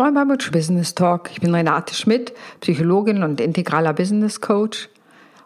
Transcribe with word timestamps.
Moin 0.00 0.14
beim 0.14 0.28
Business 0.28 0.94
Talk. 0.94 1.28
Ich 1.30 1.42
bin 1.42 1.54
Renate 1.54 1.94
Schmidt, 1.94 2.32
Psychologin 2.62 3.22
und 3.22 3.38
integraler 3.38 3.92
Business 3.92 4.40
Coach. 4.40 4.88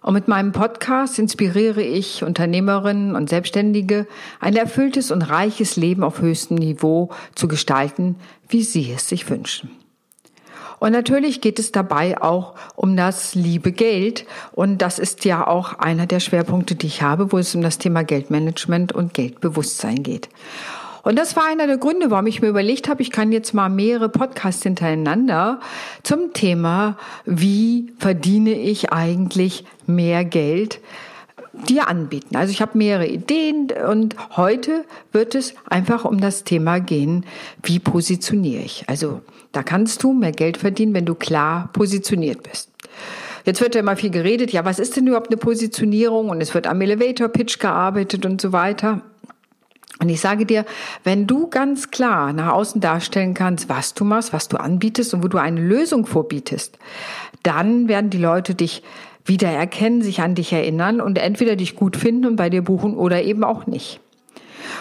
Und 0.01 0.15
mit 0.15 0.29
meinem 0.29 0.53
Podcast 0.53 1.19
inspiriere 1.19 1.83
ich 1.83 2.23
Unternehmerinnen 2.23 3.17
und 3.17 3.29
Selbstständige, 3.29 4.07
ein 4.39 4.55
erfülltes 4.55 5.11
und 5.11 5.23
reiches 5.23 5.75
Leben 5.75 6.05
auf 6.05 6.21
höchstem 6.21 6.57
Niveau 6.57 7.11
zu 7.35 7.49
gestalten, 7.49 8.15
wie 8.49 8.63
sie 8.63 8.93
es 8.93 9.09
sich 9.09 9.29
wünschen. 9.29 9.71
Und 10.79 10.93
natürlich 10.93 11.41
geht 11.41 11.59
es 11.59 11.73
dabei 11.73 12.23
auch 12.23 12.55
um 12.77 12.97
das 12.97 13.35
liebe 13.35 13.73
Geld. 13.73 14.25
Und 14.53 14.83
das 14.83 15.01
ist 15.01 15.25
ja 15.25 15.45
auch 15.45 15.81
einer 15.81 16.07
der 16.07 16.21
Schwerpunkte, 16.21 16.77
die 16.77 16.87
ich 16.87 17.03
habe, 17.03 17.33
wo 17.33 17.39
es 17.39 17.57
um 17.57 17.63
das 17.63 17.79
Thema 17.79 18.05
Geldmanagement 18.05 18.93
und 18.93 19.15
Geldbewusstsein 19.15 20.05
geht. 20.05 20.29
Und 21.05 21.19
das 21.19 21.37
war 21.37 21.45
einer 21.47 21.67
der 21.67 21.79
Gründe, 21.79 22.11
warum 22.11 22.27
ich 22.27 22.41
mir 22.41 22.49
überlegt 22.49 22.89
habe, 22.89 23.03
ich 23.03 23.11
kann 23.11 23.31
jetzt 23.31 23.53
mal 23.53 23.69
mehrere 23.69 24.09
Podcasts 24.09 24.63
hintereinander 24.63 25.61
zum 26.03 26.33
Thema, 26.33 26.97
wie 27.27 27.93
verdiene 27.99 28.55
ich 28.55 28.93
eigentlich 28.93 29.65
mehr 29.87 30.25
Geld 30.25 30.81
dir 31.69 31.89
anbieten. 31.89 32.37
Also 32.37 32.51
ich 32.51 32.61
habe 32.61 32.77
mehrere 32.77 33.07
Ideen 33.07 33.69
und 33.89 34.17
heute 34.37 34.85
wird 35.13 35.35
es 35.35 35.55
einfach 35.69 36.05
um 36.05 36.21
das 36.21 36.45
Thema 36.45 36.81
gehen, 36.81 37.25
wie 37.63 37.79
positioniere 37.79 38.63
ich. 38.63 38.85
Also 38.89 39.21
da 39.53 39.63
kannst 39.63 40.03
du 40.03 40.13
mehr 40.13 40.33
Geld 40.33 40.57
verdienen, 40.57 40.95
wenn 40.95 41.07
du 41.07 41.15
klar 41.15 41.71
positioniert 41.73 42.43
bist. 42.43 42.71
Jetzt 43.45 43.61
wird 43.61 43.75
ja 43.75 43.83
immer 43.83 43.97
viel 43.97 44.11
geredet, 44.11 44.53
ja, 44.53 44.65
was 44.65 44.79
ist 44.79 44.97
denn 44.97 45.07
überhaupt 45.07 45.29
eine 45.29 45.37
Positionierung? 45.37 46.31
Und 46.31 46.41
es 46.41 46.55
wird 46.55 46.67
am 46.67 46.81
Elevator 46.81 47.29
Pitch 47.29 47.59
gearbeitet 47.59 48.25
und 48.25 48.41
so 48.41 48.53
weiter. 48.53 49.03
Und 50.01 50.09
ich 50.09 50.21
sage 50.21 50.45
dir, 50.45 50.65
wenn 51.05 51.27
du 51.27 51.49
ganz 51.49 51.91
klar 51.91 52.33
nach 52.33 52.53
außen 52.53 52.81
darstellen 52.81 53.35
kannst, 53.35 53.69
was 53.69 53.95
du 53.95 54.05
machst, 54.05 54.33
was 54.33 54.49
du 54.49 54.57
anbietest 54.57 55.15
und 55.15 55.23
wo 55.23 55.29
du 55.29 55.39
eine 55.39 55.61
Lösung 55.61 56.07
vorbietest, 56.07 56.79
dann 57.43 57.89
werden 57.89 58.11
die 58.11 58.19
Leute 58.19 58.55
dich 58.55 58.83
wieder 59.25 59.49
erkennen, 59.49 60.03
sich 60.03 60.21
an 60.21 60.35
dich 60.35 60.53
erinnern 60.53 61.01
und 61.01 61.19
entweder 61.19 61.57
dich 61.57 61.77
gut 61.77 61.97
finden 61.97 62.27
und 62.27 62.37
bei 62.37 62.51
dir 62.51 62.63
buchen 62.63 62.97
oder 62.97 63.23
eben 63.23 63.45
auch 63.45 63.67
nicht. 63.67 64.01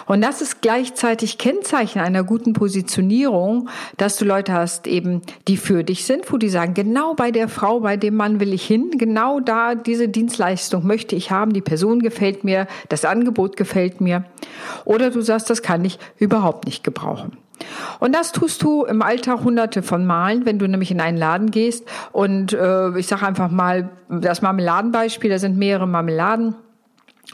Und 0.05 0.21
das 0.21 0.41
ist 0.41 0.61
gleichzeitig 0.61 1.37
Kennzeichen 1.37 1.99
einer 1.99 2.23
guten 2.23 2.53
Positionierung, 2.53 3.69
dass 3.97 4.17
du 4.17 4.25
Leute 4.25 4.53
hast 4.53 4.87
eben, 4.87 5.21
die 5.47 5.57
für 5.57 5.83
dich 5.83 6.05
sind, 6.05 6.31
wo 6.31 6.37
die 6.37 6.49
sagen, 6.49 6.73
genau 6.73 7.13
bei 7.13 7.31
der 7.31 7.47
Frau, 7.47 7.81
bei 7.81 7.97
dem 7.97 8.15
Mann 8.15 8.39
will 8.39 8.53
ich 8.53 8.65
hin, 8.65 8.91
genau 8.97 9.39
da 9.39 9.75
diese 9.75 10.07
Dienstleistung 10.07 10.85
möchte 10.85 11.15
ich 11.15 11.31
haben, 11.31 11.53
die 11.53 11.61
Person 11.61 11.99
gefällt 11.99 12.43
mir, 12.43 12.67
das 12.89 13.05
Angebot 13.05 13.57
gefällt 13.57 14.01
mir. 14.01 14.25
Oder 14.85 15.09
du 15.09 15.21
sagst, 15.21 15.49
das 15.49 15.61
kann 15.61 15.83
ich 15.85 15.99
überhaupt 16.17 16.65
nicht 16.65 16.83
gebrauchen. 16.83 17.37
Und 17.99 18.13
das 18.13 18.31
tust 18.31 18.61
du 18.63 18.83
im 18.83 19.01
Alltag 19.01 19.43
hunderte 19.43 19.83
von 19.83 20.05
Malen, 20.05 20.45
wenn 20.45 20.59
du 20.59 20.67
nämlich 20.67 20.91
in 20.91 20.99
einen 20.99 21.17
Laden 21.17 21.51
gehst 21.51 21.87
und 22.11 22.53
äh, 22.53 22.97
ich 22.97 23.07
sage 23.07 23.25
einfach 23.25 23.49
mal 23.49 23.89
das 24.09 24.41
Marmeladenbeispiel, 24.41 25.29
da 25.29 25.39
sind 25.39 25.57
mehrere 25.57 25.87
Marmeladen 25.87 26.55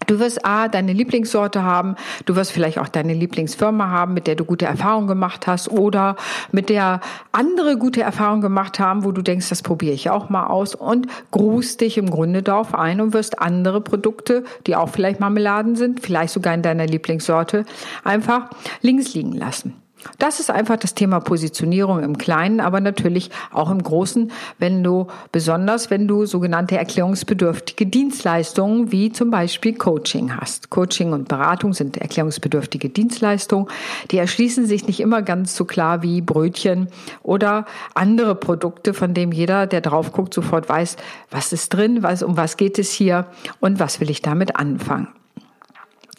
Du 0.06 0.20
wirst 0.20 0.46
A, 0.46 0.68
deine 0.68 0.94
Lieblingssorte 0.94 1.64
haben, 1.64 1.96
du 2.26 2.36
wirst 2.36 2.52
vielleicht 2.52 2.78
auch 2.78 2.88
deine 2.88 3.14
Lieblingsfirma 3.14 3.90
haben, 3.90 4.14
mit 4.14 4.28
der 4.28 4.36
du 4.36 4.46
gute 4.46 4.66
Erfahrungen 4.66 5.08
gemacht 5.08 5.48
hast 5.48 5.70
oder 5.70 6.16
mit 6.52 6.70
der 6.70 7.02
andere 7.32 7.76
gute 7.78 8.02
Erfahrungen 8.02 8.42
gemacht 8.42 8.80
haben, 8.80 9.04
wo 9.04 9.12
du 9.12 9.22
denkst, 9.22 9.50
das 9.50 9.64
probiere 9.64 9.94
ich 9.94 10.10
auch 10.10 10.30
mal 10.30 10.46
aus 10.46 10.76
und 10.76 11.08
grußt 11.32 11.82
dich 11.82 11.98
im 11.98 12.10
Grunde 12.10 12.44
darauf 12.44 12.76
ein 12.76 13.02
und 13.02 13.14
wirst 13.14 13.40
andere 13.40 13.82
Produkte, 13.82 14.44
die 14.68 14.76
auch 14.76 14.90
vielleicht 14.90 15.20
Marmeladen 15.20 15.76
sind, 15.76 16.02
vielleicht 16.02 16.34
sogar 16.34 16.54
in 16.54 16.62
deiner 16.62 16.86
Lieblingssorte, 16.86 17.66
einfach 18.04 18.50
links 18.82 19.14
liegen 19.16 19.34
lassen. 19.34 19.74
Das 20.18 20.40
ist 20.40 20.50
einfach 20.50 20.78
das 20.78 20.96
Thema 20.96 21.20
Positionierung 21.20 22.02
im 22.02 22.18
Kleinen, 22.18 22.60
aber 22.60 22.80
natürlich 22.80 23.32
auch 23.52 23.70
im 23.70 23.82
Großen, 23.84 24.32
wenn 24.58 24.84
du, 24.84 25.08
besonders 25.32 25.90
wenn 25.90 26.08
du 26.08 26.26
sogenannte 26.26 26.78
erklärungsbedürftige 26.78 27.86
Dienstleistungen 27.86 28.92
wie 28.92 29.12
zum 29.12 29.30
Beispiel 29.30 29.76
Coaching 29.76 30.38
hast. 30.38 30.70
Coaching 30.70 31.12
und 31.12 31.28
Beratung 31.28 31.74
sind 31.74 31.98
erklärungsbedürftige 31.98 32.90
Dienstleistungen. 32.90 33.68
Die 34.12 34.18
erschließen 34.18 34.66
sich 34.66 34.88
nicht 34.88 35.00
immer 35.00 35.22
ganz 35.22 35.56
so 35.56 35.66
klar 35.66 36.02
wie 36.02 36.22
Brötchen 36.22 36.88
oder 37.22 37.66
andere 37.94 38.36
Produkte, 38.36 38.94
von 38.94 39.14
dem 39.14 39.32
jeder, 39.32 39.68
der 39.68 39.82
drauf 39.82 40.14
guckt, 40.14 40.34
sofort 40.34 40.70
weiß, 40.70 40.96
was 41.30 41.52
ist 41.52 41.74
drin, 41.74 42.04
was, 42.04 42.24
um 42.24 42.38
was 42.38 42.58
geht 42.58 42.80
es 42.80 42.92
hier 42.92 43.26
und 43.60 43.80
was 43.80 44.00
will 44.00 44.10
ich 44.10 44.22
damit 44.22 44.56
anfangen. 44.56 45.08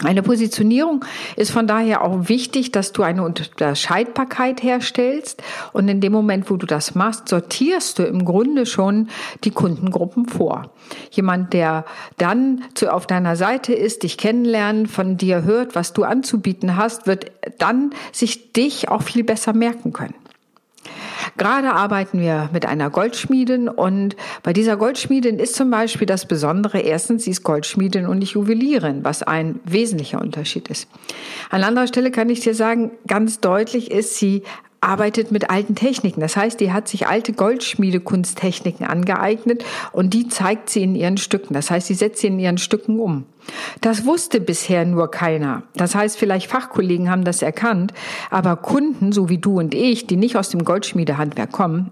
Eine 0.03 0.23
Positionierung 0.23 1.05
ist 1.37 1.51
von 1.51 1.67
daher 1.67 2.03
auch 2.03 2.29
wichtig, 2.29 2.73
dass 2.73 2.93
du 2.93 3.03
eine 3.03 3.23
Unterscheidbarkeit 3.23 4.63
herstellst. 4.63 5.43
Und 5.73 5.89
in 5.89 6.01
dem 6.01 6.13
Moment, 6.13 6.51
wo 6.51 6.57
du 6.57 6.65
das 6.65 6.95
machst, 6.95 7.29
sortierst 7.29 7.99
du 7.99 8.05
im 8.05 8.25
Grunde 8.25 8.65
schon 8.65 9.09
die 9.45 9.51
Kundengruppen 9.51 10.27
vor. 10.27 10.71
Jemand, 11.11 11.53
der 11.53 11.85
dann 12.17 12.63
zu, 12.75 12.93
auf 12.93 13.07
deiner 13.07 13.37
Seite 13.37 13.75
ist, 13.75 14.03
dich 14.03 14.17
kennenlernen, 14.17 14.87
von 14.87 15.19
dir 15.19 15.45
hört, 15.45 15.75
was 15.75 15.93
du 15.93 16.05
anzubieten 16.05 16.77
hast, 16.77 17.07
wird 17.07 17.31
dann 17.59 17.91
sich 18.11 18.53
dich 18.53 18.89
auch 18.89 19.03
viel 19.03 19.23
besser 19.23 19.53
merken 19.53 19.93
können. 19.93 20.15
Gerade 21.37 21.73
arbeiten 21.73 22.21
wir 22.21 22.51
mit 22.53 22.67
einer 22.67 22.91
Goldschmiedin 22.91 23.69
und 23.69 24.17
bei 24.43 24.53
dieser 24.53 24.77
Goldschmiedin 24.77 25.39
ist 25.39 25.55
zum 25.55 25.71
Beispiel 25.71 26.07
das 26.07 26.27
Besondere, 26.27 26.81
erstens, 26.81 27.25
sie 27.25 27.31
ist 27.31 27.43
Goldschmiedin 27.43 28.07
und 28.07 28.19
nicht 28.19 28.33
Juwelierin, 28.33 29.05
was 29.05 29.23
ein 29.23 29.61
wesentlicher 29.65 30.21
Unterschied 30.21 30.69
ist. 30.69 30.89
An 31.51 31.65
anderer 31.65 31.87
Stelle 31.87 32.11
kann 32.11 32.31
ich 32.31 32.41
dir 32.41 32.55
sagen, 32.55 32.93
ganz 33.07 33.41
deutlich 33.41 33.91
ist, 33.91 34.17
sie 34.17 34.43
arbeitet 34.81 35.31
mit 35.31 35.51
alten 35.51 35.75
Techniken. 35.75 36.21
Das 36.21 36.37
heißt, 36.37 36.59
die 36.61 36.73
hat 36.73 36.89
sich 36.89 37.07
alte 37.07 37.33
Goldschmiedekunsttechniken 37.33 38.87
angeeignet 38.87 39.65
und 39.93 40.15
die 40.15 40.29
zeigt 40.29 40.71
sie 40.71 40.83
in 40.83 40.95
ihren 40.95 41.19
Stücken. 41.19 41.55
Das 41.55 41.71
heißt, 41.71 41.87
sie 41.87 41.95
setzt 41.95 42.21
sie 42.21 42.29
in 42.29 42.39
ihren 42.39 42.59
Stücken 42.59 42.99
um. 42.99 43.25
Das 43.81 44.05
wusste 44.07 44.41
bisher 44.41 44.85
nur 44.85 45.11
keiner. 45.11 45.63
Das 45.75 45.95
heißt, 45.95 46.17
vielleicht 46.17 46.51
Fachkollegen 46.51 47.11
haben 47.11 47.25
das 47.25 47.43
erkannt, 47.43 47.93
aber 48.31 48.57
Kunden, 48.57 49.13
so 49.13 49.29
wie 49.29 49.39
du 49.39 49.59
und 49.59 49.75
ich, 49.75 50.07
die 50.07 50.17
nicht 50.17 50.37
aus 50.37 50.51
dem 50.51 50.65
Goldschmiedehandwerk 50.65 51.53
kommen, 51.53 51.91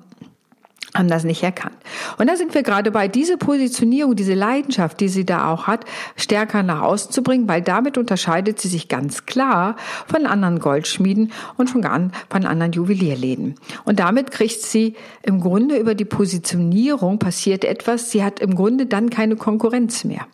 haben 0.99 1.09
das 1.09 1.25
nicht 1.25 1.43
erkannt. 1.43 1.77
Und 2.19 2.29
da 2.29 2.37
sind 2.37 2.55
wir 2.55 2.63
gerade 2.63 2.91
bei, 2.91 3.09
diese 3.09 3.39
Positionierung, 3.39 4.17
diese 4.17 4.35
Leidenschaft, 4.35 5.01
die 5.01 5.09
sie 5.09 5.25
da 5.25 5.51
auch 5.51 5.67
hat, 5.67 5.85
stärker 6.17 6.63
nach 6.63 6.83
außen 6.83 7.13
zu 7.13 7.23
bringen, 7.23 7.49
weil 7.49 7.63
damit 7.63 7.97
unterscheidet 7.97 8.61
sie 8.61 8.69
sich 8.69 8.89
ganz 8.89 9.27
klar 9.27 9.77
von 10.07 10.27
anderen 10.27 10.59
Goldschmieden 10.59 11.33
und 11.57 11.69
gar 11.81 12.11
von 12.29 12.45
anderen 12.45 12.73
Juwelierläden. 12.73 13.55
Und 13.85 14.01
damit 14.01 14.31
kriegt 14.31 14.61
sie 14.61 14.95
im 15.23 15.41
Grunde 15.41 15.77
über 15.77 15.95
die 15.95 16.05
Positionierung 16.05 17.19
passiert 17.19 17.65
etwas, 17.65 18.11
sie 18.11 18.25
hat 18.25 18.41
im 18.41 18.55
Grunde 18.55 18.87
dann 18.87 19.11
keine 19.11 19.37
Konkurrenz 19.37 20.05
mehr. 20.05 20.27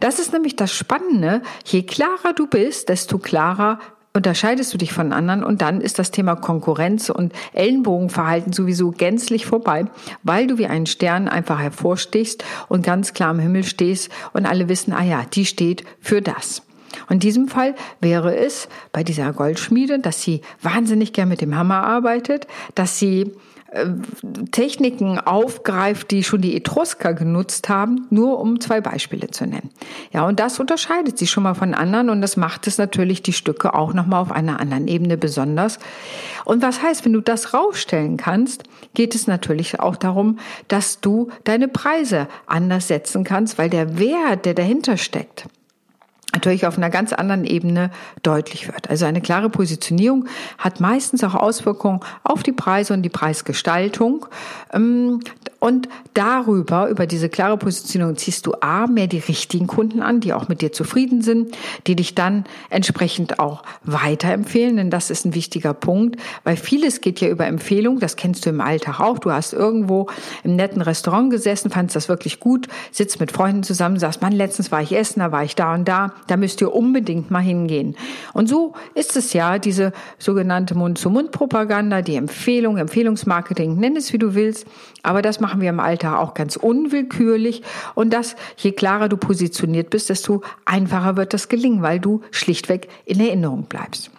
Das 0.00 0.18
ist 0.18 0.32
nämlich 0.32 0.56
das 0.56 0.72
Spannende. 0.72 1.42
Je 1.64 1.82
klarer 1.82 2.32
du 2.34 2.46
bist, 2.46 2.88
desto 2.88 3.18
klarer 3.18 3.78
unterscheidest 4.16 4.72
du 4.72 4.78
dich 4.78 4.92
von 4.92 5.12
anderen 5.12 5.42
und 5.42 5.60
dann 5.60 5.80
ist 5.80 5.98
das 5.98 6.12
Thema 6.12 6.36
Konkurrenz 6.36 7.10
und 7.10 7.32
Ellenbogenverhalten 7.52 8.52
sowieso 8.52 8.92
gänzlich 8.92 9.44
vorbei, 9.44 9.86
weil 10.22 10.46
du 10.46 10.56
wie 10.56 10.68
ein 10.68 10.86
Stern 10.86 11.28
einfach 11.28 11.58
hervorstichst 11.58 12.44
und 12.68 12.86
ganz 12.86 13.12
klar 13.12 13.32
im 13.32 13.40
Himmel 13.40 13.64
stehst 13.64 14.10
und 14.32 14.46
alle 14.46 14.68
wissen, 14.68 14.92
ah 14.92 15.02
ja, 15.02 15.24
die 15.32 15.44
steht 15.44 15.84
für 16.00 16.22
das. 16.22 16.62
In 17.10 17.18
diesem 17.18 17.48
Fall 17.48 17.74
wäre 18.00 18.36
es 18.36 18.68
bei 18.92 19.02
dieser 19.02 19.32
Goldschmiede, 19.32 19.98
dass 19.98 20.22
sie 20.22 20.42
wahnsinnig 20.62 21.12
gern 21.12 21.28
mit 21.28 21.40
dem 21.40 21.56
Hammer 21.56 21.82
arbeitet, 21.84 22.46
dass 22.76 23.00
sie 23.00 23.32
Techniken 24.52 25.18
aufgreift, 25.18 26.10
die 26.10 26.22
schon 26.22 26.40
die 26.40 26.56
Etrusker 26.56 27.12
genutzt 27.12 27.68
haben, 27.68 28.06
nur 28.10 28.38
um 28.38 28.60
zwei 28.60 28.80
Beispiele 28.80 29.28
zu 29.30 29.46
nennen. 29.46 29.70
Ja, 30.12 30.26
und 30.26 30.40
das 30.40 30.60
unterscheidet 30.60 31.18
sie 31.18 31.26
schon 31.26 31.42
mal 31.42 31.54
von 31.54 31.74
anderen 31.74 32.10
und 32.10 32.20
das 32.20 32.36
macht 32.36 32.66
es 32.66 32.78
natürlich 32.78 33.22
die 33.22 33.32
Stücke 33.32 33.74
auch 33.74 33.92
nochmal 33.92 34.20
auf 34.20 34.32
einer 34.32 34.60
anderen 34.60 34.88
Ebene 34.88 35.16
besonders. 35.16 35.78
Und 36.44 36.62
was 36.62 36.82
heißt, 36.82 37.04
wenn 37.04 37.12
du 37.12 37.20
das 37.20 37.54
rausstellen 37.54 38.16
kannst, 38.16 38.64
geht 38.94 39.14
es 39.14 39.26
natürlich 39.26 39.80
auch 39.80 39.96
darum, 39.96 40.38
dass 40.68 41.00
du 41.00 41.30
deine 41.44 41.68
Preise 41.68 42.28
anders 42.46 42.88
setzen 42.88 43.24
kannst, 43.24 43.58
weil 43.58 43.70
der 43.70 43.98
Wert, 43.98 44.44
der 44.44 44.54
dahinter 44.54 44.96
steckt, 44.96 45.46
natürlich 46.34 46.66
auf 46.66 46.76
einer 46.76 46.90
ganz 46.90 47.12
anderen 47.12 47.44
Ebene 47.44 47.90
deutlich 48.22 48.66
wird. 48.68 48.90
Also 48.90 49.06
eine 49.06 49.20
klare 49.20 49.48
Positionierung 49.48 50.26
hat 50.58 50.80
meistens 50.80 51.24
auch 51.24 51.34
Auswirkungen 51.34 52.00
auf 52.22 52.42
die 52.42 52.52
Preise 52.52 52.92
und 52.92 53.02
die 53.02 53.08
Preisgestaltung. 53.08 54.26
Und 55.64 55.88
darüber, 56.12 56.90
über 56.90 57.06
diese 57.06 57.30
klare 57.30 57.56
Positionierung, 57.56 58.16
ziehst 58.16 58.44
du 58.44 58.52
A, 58.60 58.86
mehr 58.86 59.06
die 59.06 59.16
richtigen 59.16 59.66
Kunden 59.66 60.02
an, 60.02 60.20
die 60.20 60.34
auch 60.34 60.46
mit 60.46 60.60
dir 60.60 60.72
zufrieden 60.72 61.22
sind, 61.22 61.56
die 61.86 61.96
dich 61.96 62.14
dann 62.14 62.44
entsprechend 62.68 63.38
auch 63.38 63.62
weiterempfehlen, 63.82 64.76
denn 64.76 64.90
das 64.90 65.08
ist 65.08 65.24
ein 65.24 65.34
wichtiger 65.34 65.72
Punkt, 65.72 66.20
weil 66.42 66.58
vieles 66.58 67.00
geht 67.00 67.22
ja 67.22 67.30
über 67.30 67.46
Empfehlung, 67.46 67.98
das 67.98 68.16
kennst 68.16 68.44
du 68.44 68.50
im 68.50 68.60
Alltag 68.60 69.00
auch. 69.00 69.18
Du 69.18 69.32
hast 69.32 69.54
irgendwo 69.54 70.10
im 70.42 70.54
netten 70.54 70.82
Restaurant 70.82 71.30
gesessen, 71.30 71.70
fandst 71.70 71.96
das 71.96 72.10
wirklich 72.10 72.40
gut, 72.40 72.68
sitzt 72.92 73.18
mit 73.18 73.32
Freunden 73.32 73.62
zusammen, 73.62 73.98
sagst, 73.98 74.20
Mann, 74.20 74.32
letztens 74.34 74.70
war 74.70 74.82
ich 74.82 74.94
essen, 74.94 75.20
da 75.20 75.32
war 75.32 75.44
ich 75.44 75.56
da 75.56 75.72
und 75.72 75.88
da, 75.88 76.12
da 76.26 76.36
müsst 76.36 76.60
ihr 76.60 76.74
unbedingt 76.74 77.30
mal 77.30 77.40
hingehen. 77.40 77.96
Und 78.34 78.50
so 78.50 78.74
ist 78.94 79.16
es 79.16 79.32
ja, 79.32 79.58
diese 79.58 79.94
sogenannte 80.18 80.74
Mund-zu-Mund-Propaganda, 80.74 82.02
die 82.02 82.16
Empfehlung, 82.16 82.76
Empfehlungsmarketing, 82.76 83.78
nenn 83.78 83.96
es 83.96 84.12
wie 84.12 84.18
du 84.18 84.34
willst, 84.34 84.66
aber 85.02 85.22
das 85.22 85.40
machen 85.54 85.62
wir 85.62 85.70
im 85.70 85.78
Alltag 85.78 86.18
auch 86.18 86.34
ganz 86.34 86.56
unwillkürlich. 86.56 87.62
Und 87.94 88.12
das, 88.12 88.34
je 88.56 88.72
klarer 88.72 89.08
du 89.08 89.16
positioniert 89.16 89.88
bist, 89.88 90.10
desto 90.10 90.42
einfacher 90.64 91.16
wird 91.16 91.32
das 91.32 91.48
gelingen, 91.48 91.80
weil 91.80 92.00
du 92.00 92.22
schlichtweg 92.32 92.88
in 93.04 93.20
Erinnerung 93.20 93.62
bleibst. 93.64 94.10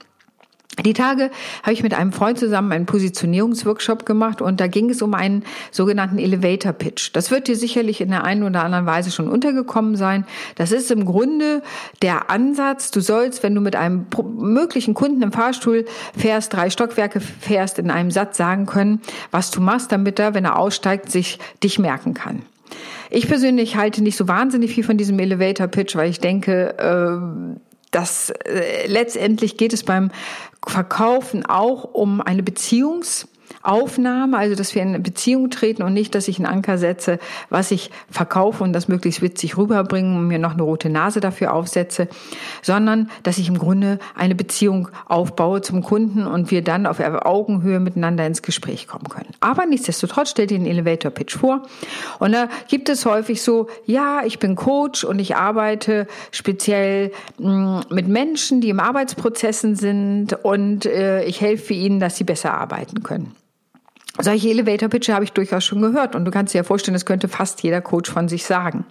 Die 0.84 0.94
Tage 0.94 1.32
habe 1.64 1.74
ich 1.74 1.84
mit 1.84 1.94
einem 1.94 2.12
Freund 2.12 2.38
zusammen 2.38 2.72
einen 2.72 2.86
Positionierungsworkshop 2.86 4.06
gemacht 4.06 4.42
und 4.42 4.60
da 4.60 4.68
ging 4.68 4.90
es 4.90 5.02
um 5.02 5.14
einen 5.14 5.44
sogenannten 5.72 6.18
Elevator 6.18 6.74
Pitch. 6.74 7.12
Das 7.14 7.32
wird 7.32 7.48
dir 7.48 7.56
sicherlich 7.56 8.02
in 8.02 8.10
der 8.10 8.24
einen 8.24 8.44
oder 8.44 8.64
anderen 8.64 8.86
Weise 8.86 9.12
schon 9.12 9.30
untergekommen 9.30 9.96
sein. 9.96 10.26
Das 10.56 10.72
ist 10.72 10.92
im 10.92 11.06
Grunde 11.06 11.62
der 12.02 12.30
Ansatz, 12.30 12.92
du 12.92 13.00
sollst, 13.00 13.42
wenn 13.44 13.56
du 13.56 13.62
mit 13.62 13.76
einem 13.76 14.08
möglichen 14.38 14.94
Kunden 14.94 15.22
im 15.22 15.32
Fahrstuhl 15.32 15.86
fährst, 16.18 16.54
drei 16.54 16.70
Stockwerke 16.70 17.22
fährst, 17.22 17.80
in 17.80 17.90
einem 17.90 18.12
Satz 18.12 18.36
sagen 18.38 18.66
können, 18.66 19.02
was 19.32 19.52
du 19.52 19.62
machst, 19.62 19.92
damit 19.92 20.20
er, 20.20 20.34
wenn 20.34 20.46
er 20.46 20.60
aussteigt, 20.60 21.10
sich 21.10 21.40
dich 21.64 21.80
merken 21.80 22.14
kann. 22.14 22.42
Ich 23.10 23.28
persönlich 23.28 23.78
halte 23.78 24.04
nicht 24.04 24.18
so 24.18 24.28
wahnsinnig 24.28 24.74
viel 24.74 24.84
von 24.84 24.98
diesem 24.98 25.18
Elevator 25.20 25.68
Pitch, 25.68 25.96
weil 25.96 26.10
ich 26.10 26.20
denke, 26.20 26.78
äh, 26.78 27.60
dass 27.92 28.30
äh, 28.30 28.88
letztendlich 28.88 29.56
geht 29.56 29.72
es 29.72 29.84
beim 29.84 30.12
Verkaufen 30.70 31.46
auch 31.46 31.84
um 31.84 32.22
eine 32.22 32.42
Beziehungs- 32.42 33.28
Aufnahme, 33.66 34.38
also 34.38 34.56
dass 34.56 34.76
wir 34.76 34.82
in 34.82 34.90
eine 34.90 35.00
Beziehung 35.00 35.50
treten 35.50 35.84
und 35.84 35.94
nicht, 35.94 36.16
dass 36.16 36.28
ich 36.28 36.38
einen 36.38 36.46
Anker 36.46 36.78
setze, 36.78 37.20
was 37.50 37.72
ich 37.72 37.92
verkaufe 38.10 38.64
und 38.64 38.74
das 38.74 38.88
möglichst 38.88 39.22
witzig 39.22 39.58
rüberbringe 39.58 40.18
und 40.18 40.28
mir 40.28 40.40
noch 40.40 40.54
eine 40.54 40.64
rote 40.64 40.90
Nase 40.90 41.20
dafür 41.20 41.54
aufsetze, 41.54 42.08
sondern 42.62 43.10
dass 43.24 43.38
ich 43.38 43.48
im 43.48 43.58
Grunde 43.58 44.00
eine 44.16 44.36
Beziehung 44.36 44.90
aufbaue 45.06 45.62
zum 45.62 45.84
Kunden 45.84 46.26
und 46.26 46.52
wir 46.52 46.62
dann 46.62 46.86
auf 46.86 47.00
Augenhöhe 47.00 47.80
miteinander 47.80 48.26
ins 48.26 48.42
Gespräch 48.42 48.88
kommen 48.88 49.10
können. 49.10 49.30
Aber 49.40 49.66
nichtsdestotrotz 49.66 50.32
stellt 50.32 50.52
ihr 50.52 50.60
den 50.60 50.68
Elevator 50.68 51.12
Pitch 51.12 51.36
vor 51.36 51.64
und 52.20 52.32
da 52.32 52.48
gibt 52.68 52.90
es 52.90 53.06
häufig 53.06 53.42
so, 53.42 53.68
ja, 53.86 54.22
ich 54.26 54.40
bin 54.40 54.56
Coach 54.56 55.04
und 55.04 55.20
ich 55.20 55.36
arbeite 55.36 56.08
speziell 56.32 57.12
mm, 57.38 57.80
mit 57.90 58.08
Menschen, 58.08 58.62
die 58.62 58.70
im 58.70 58.80
Arbeitsprozessen 58.80 59.76
sind 59.76 60.34
und 60.44 60.86
äh, 60.86 61.24
ich 61.24 61.42
helfe 61.42 61.74
ihnen, 61.74 62.00
dass 62.00 62.18
sie 62.18 62.24
besser 62.24 62.54
arbeiten 62.54 63.04
können. 63.04 63.36
Solche 64.20 64.50
Elevator-Pitche 64.50 65.14
habe 65.14 65.26
ich 65.26 65.34
durchaus 65.34 65.66
schon 65.66 65.82
gehört 65.82 66.16
und 66.16 66.24
du 66.24 66.32
kannst 66.32 66.54
dir 66.54 66.60
ja 66.60 66.64
vorstellen, 66.64 66.94
das 66.94 67.06
könnte 67.06 67.28
fast 67.28 67.64
jeder 67.64 67.82
Coach 67.82 68.10
von 68.10 68.30
sich 68.30 68.46
sagen. 68.46 68.86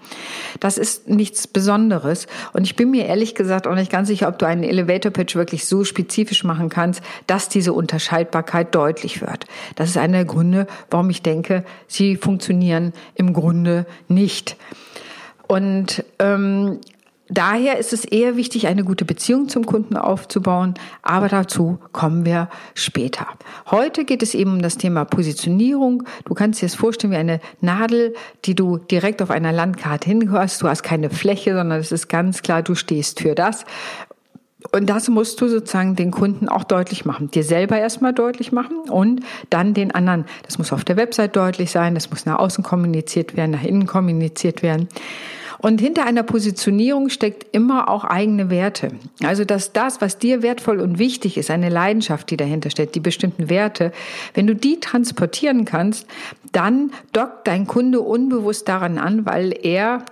Das 0.60 0.76
ist 0.76 1.08
nichts 1.08 1.46
Besonderes 1.46 2.26
und 2.52 2.64
ich 2.64 2.76
bin 2.76 2.90
mir 2.90 3.06
ehrlich 3.06 3.34
gesagt 3.34 3.66
auch 3.66 3.74
nicht 3.74 3.90
ganz 3.90 4.08
sicher, 4.08 4.28
ob 4.28 4.38
du 4.38 4.46
einen 4.46 4.64
Elevator-Pitch 4.64 5.34
wirklich 5.34 5.64
so 5.64 5.84
spezifisch 5.84 6.44
machen 6.44 6.68
kannst, 6.68 7.02
dass 7.26 7.48
diese 7.48 7.72
Unterscheidbarkeit 7.72 8.74
deutlich 8.74 9.22
wird. 9.22 9.46
Das 9.76 9.88
ist 9.88 9.96
einer 9.96 10.18
der 10.18 10.24
Gründe, 10.26 10.66
warum 10.90 11.08
ich 11.08 11.22
denke, 11.22 11.64
sie 11.86 12.16
funktionieren 12.16 12.92
im 13.14 13.32
Grunde 13.32 13.86
nicht. 14.08 14.56
Und 15.46 16.04
ähm, 16.18 16.80
Daher 17.28 17.78
ist 17.78 17.94
es 17.94 18.04
eher 18.04 18.36
wichtig, 18.36 18.66
eine 18.66 18.84
gute 18.84 19.06
Beziehung 19.06 19.48
zum 19.48 19.64
Kunden 19.64 19.96
aufzubauen, 19.96 20.74
aber 21.00 21.28
dazu 21.28 21.78
kommen 21.92 22.26
wir 22.26 22.50
später. 22.74 23.26
Heute 23.70 24.04
geht 24.04 24.22
es 24.22 24.34
eben 24.34 24.52
um 24.52 24.62
das 24.62 24.76
Thema 24.76 25.06
Positionierung. 25.06 26.02
Du 26.26 26.34
kannst 26.34 26.60
dir 26.60 26.66
das 26.66 26.74
vorstellen 26.74 27.14
wie 27.14 27.16
eine 27.16 27.40
Nadel, 27.62 28.12
die 28.44 28.54
du 28.54 28.76
direkt 28.76 29.22
auf 29.22 29.30
einer 29.30 29.52
Landkarte 29.52 30.06
hingehörst. 30.06 30.60
Du 30.60 30.68
hast 30.68 30.82
keine 30.82 31.08
Fläche, 31.08 31.54
sondern 31.54 31.80
es 31.80 31.92
ist 31.92 32.08
ganz 32.08 32.42
klar, 32.42 32.62
du 32.62 32.74
stehst 32.74 33.20
für 33.20 33.34
das. 33.34 33.64
Und 34.72 34.86
das 34.86 35.08
musst 35.08 35.40
du 35.40 35.48
sozusagen 35.48 35.96
den 35.96 36.10
Kunden 36.10 36.48
auch 36.48 36.64
deutlich 36.64 37.06
machen. 37.06 37.30
Dir 37.30 37.44
selber 37.44 37.78
erstmal 37.78 38.12
deutlich 38.12 38.52
machen 38.52 38.78
und 38.90 39.22
dann 39.48 39.72
den 39.72 39.94
anderen. 39.94 40.26
Das 40.42 40.58
muss 40.58 40.72
auf 40.72 40.84
der 40.84 40.96
Website 40.96 41.36
deutlich 41.36 41.70
sein, 41.70 41.94
das 41.94 42.10
muss 42.10 42.26
nach 42.26 42.38
außen 42.38 42.64
kommuniziert 42.64 43.36
werden, 43.36 43.52
nach 43.52 43.62
innen 43.62 43.86
kommuniziert 43.86 44.62
werden. 44.62 44.88
Und 45.64 45.80
hinter 45.80 46.04
einer 46.04 46.24
Positionierung 46.24 47.08
steckt 47.08 47.56
immer 47.56 47.88
auch 47.88 48.04
eigene 48.04 48.50
Werte. 48.50 48.90
Also 49.22 49.46
dass 49.46 49.72
das, 49.72 50.02
was 50.02 50.18
dir 50.18 50.42
wertvoll 50.42 50.78
und 50.78 50.98
wichtig 50.98 51.38
ist, 51.38 51.50
eine 51.50 51.70
Leidenschaft, 51.70 52.28
die 52.30 52.36
dahinter 52.36 52.68
steht, 52.68 52.94
die 52.94 53.00
bestimmten 53.00 53.48
Werte, 53.48 53.90
wenn 54.34 54.46
du 54.46 54.54
die 54.54 54.78
transportieren 54.78 55.64
kannst, 55.64 56.06
dann 56.52 56.92
dockt 57.14 57.46
dein 57.46 57.66
Kunde 57.66 58.02
unbewusst 58.02 58.68
daran 58.68 58.98
an, 58.98 59.24
weil 59.24 59.58
er 59.62 60.04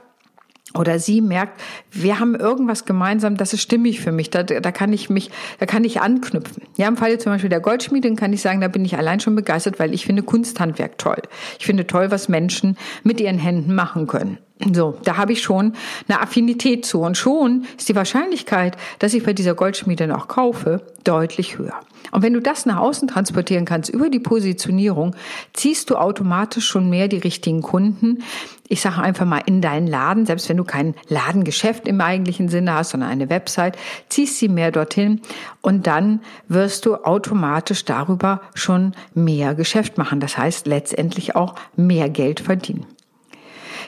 oder 0.75 0.99
sie 0.99 1.21
merkt, 1.21 1.61
wir 1.93 2.19
haben 2.19 2.35
irgendwas 2.35 2.85
gemeinsam, 2.85 3.37
das 3.37 3.53
ist 3.53 3.63
stimmig 3.63 4.01
für 4.01 4.13
mich, 4.13 4.31
da, 4.31 4.43
da 4.43 4.73
kann 4.73 4.93
ich 4.93 5.11
mich, 5.11 5.31
da 5.59 5.67
kann 5.67 5.85
ich 5.85 6.01
anknüpfen. 6.01 6.63
Ja, 6.77 6.89
im 6.89 6.97
Falle 6.97 7.19
zum 7.19 7.33
Beispiel 7.33 7.51
der 7.51 7.61
Goldschmiedin 7.61 8.17
kann 8.17 8.33
ich 8.33 8.41
sagen, 8.41 8.61
da 8.61 8.69
bin 8.69 8.85
ich 8.85 8.97
allein 8.97 9.21
schon 9.21 9.35
begeistert, 9.35 9.79
weil 9.79 9.93
ich 9.95 10.07
finde 10.07 10.23
Kunsthandwerk 10.23 10.99
toll. 10.99 11.23
Ich 11.59 11.67
finde 11.67 11.87
toll, 11.87 12.11
was 12.11 12.29
Menschen 12.29 12.77
mit 13.03 13.21
ihren 13.21 13.39
Händen 13.39 13.75
machen 13.75 14.07
können. 14.07 14.39
So, 14.73 14.97
da 15.03 15.17
habe 15.17 15.33
ich 15.33 15.43
schon 15.43 15.73
eine 16.09 16.21
Affinität 16.21 16.87
zu 16.87 17.01
und 17.01 17.17
schon 17.17 17.67
ist 17.77 17.89
die 17.89 17.97
Wahrscheinlichkeit, 17.97 18.77
dass 19.01 19.15
ich 19.15 19.25
bei 19.25 19.33
dieser 19.33 19.55
Goldschmiede 19.55 20.15
auch 20.17 20.29
kaufe, 20.29 20.83
deutlich 21.05 21.59
höher. 21.59 21.81
Und 22.13 22.23
wenn 22.23 22.33
du 22.33 22.41
das 22.41 22.67
nach 22.67 22.79
außen 22.79 23.09
transportieren 23.09 23.65
kannst 23.65 23.91
über 23.91 24.09
die 24.09 24.21
Positionierung, 24.21 25.17
ziehst 25.53 25.91
du 25.91 25.97
automatisch 25.97 26.67
schon 26.67 26.91
mehr 26.91 27.09
die 27.09 27.19
richtigen 27.19 27.63
Kunden. 27.63 28.23
Ich 28.69 28.81
sage 28.81 29.01
einfach 29.01 29.27
mal 29.27 29.43
in 29.47 29.61
deinen 29.61 29.87
Laden, 29.87 30.27
selbst 30.27 30.49
wenn 30.49 30.57
du 30.57 30.65
kein 30.65 30.95
Ladengeschäft 31.09 31.82
im 31.89 32.01
eigentlichen 32.01 32.49
Sinne 32.49 32.75
hast, 32.75 32.91
sondern 32.91 33.11
eine 33.11 33.31
Website, 33.31 33.77
ziehst 34.09 34.39
sie 34.39 34.49
mehr 34.49 34.71
dorthin 34.71 35.21
und 35.61 35.87
dann 35.87 36.21
wirst 36.49 36.87
du 36.87 36.97
automatisch 36.97 37.85
darüber 37.85 38.41
schon 38.55 38.93
mehr 39.15 39.55
Geschäft 39.55 39.99
machen. 39.99 40.21
Das 40.21 40.39
heißt 40.39 40.67
letztendlich 40.67 41.37
auch 41.37 41.55
mehr 41.77 42.09
Geld 42.09 42.41
verdienen. 42.41 42.87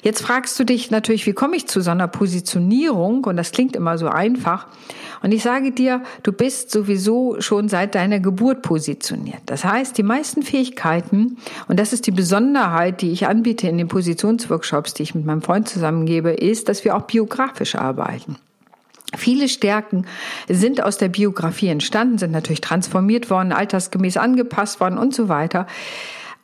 Jetzt 0.05 0.21
fragst 0.21 0.61
du 0.61 0.65
dich 0.65 0.91
natürlich, 0.91 1.25
wie 1.25 1.33
komme 1.33 1.57
ich 1.57 1.67
zu 1.67 1.81
so 1.81 1.91
einer 1.91 2.09
Positionierung? 2.09 3.25
Und 3.25 3.39
das 3.39 3.53
klingt 3.53 3.75
immer 3.75 3.97
so 3.97 4.07
einfach. 4.07 4.67
Und 5.23 5.33
ich 5.33 5.43
sage 5.43 5.73
dir, 5.73 6.03
du 6.23 6.31
bist 6.31 6.71
sowieso 6.71 7.41
schon 7.41 7.71
seit 7.71 7.95
deiner 7.95 8.21
Geburt 8.21 8.61
positioniert. 8.61 9.41
Das 9.47 9.65
heißt, 9.65 9.97
die 9.97 10.03
meisten 10.03 10.43
Fähigkeiten, 10.43 11.39
und 11.69 11.81
das 11.81 11.95
ist 11.95 12.07
die 12.07 12.11
Besonderheit, 12.11 13.01
die 13.01 13.13
ich 13.13 13.27
anbiete 13.27 13.67
in 13.67 13.79
den 13.79 13.89
Positionsworkshops, 13.89 14.93
die 14.93 15.05
ich 15.05 15.15
mit 15.15 15.25
meinem 15.25 15.41
Freund 15.41 15.71
zusammengebe, 15.71 16.33
ist, 16.33 16.69
dass 16.69 16.85
wir 16.85 16.95
auch 16.97 17.05
biografisch 17.05 17.75
arbeiten. 17.75 18.37
Viele 19.17 19.49
Stärken 19.49 20.05
sind 20.51 20.83
aus 20.83 20.99
der 20.99 21.09
Biografie 21.09 21.69
entstanden, 21.69 22.19
sind 22.19 22.33
natürlich 22.33 22.61
transformiert 22.61 23.31
worden, 23.31 23.53
altersgemäß 23.53 24.19
angepasst 24.19 24.81
worden 24.81 24.99
und 24.99 25.15
so 25.15 25.31
weiter. 25.31 25.67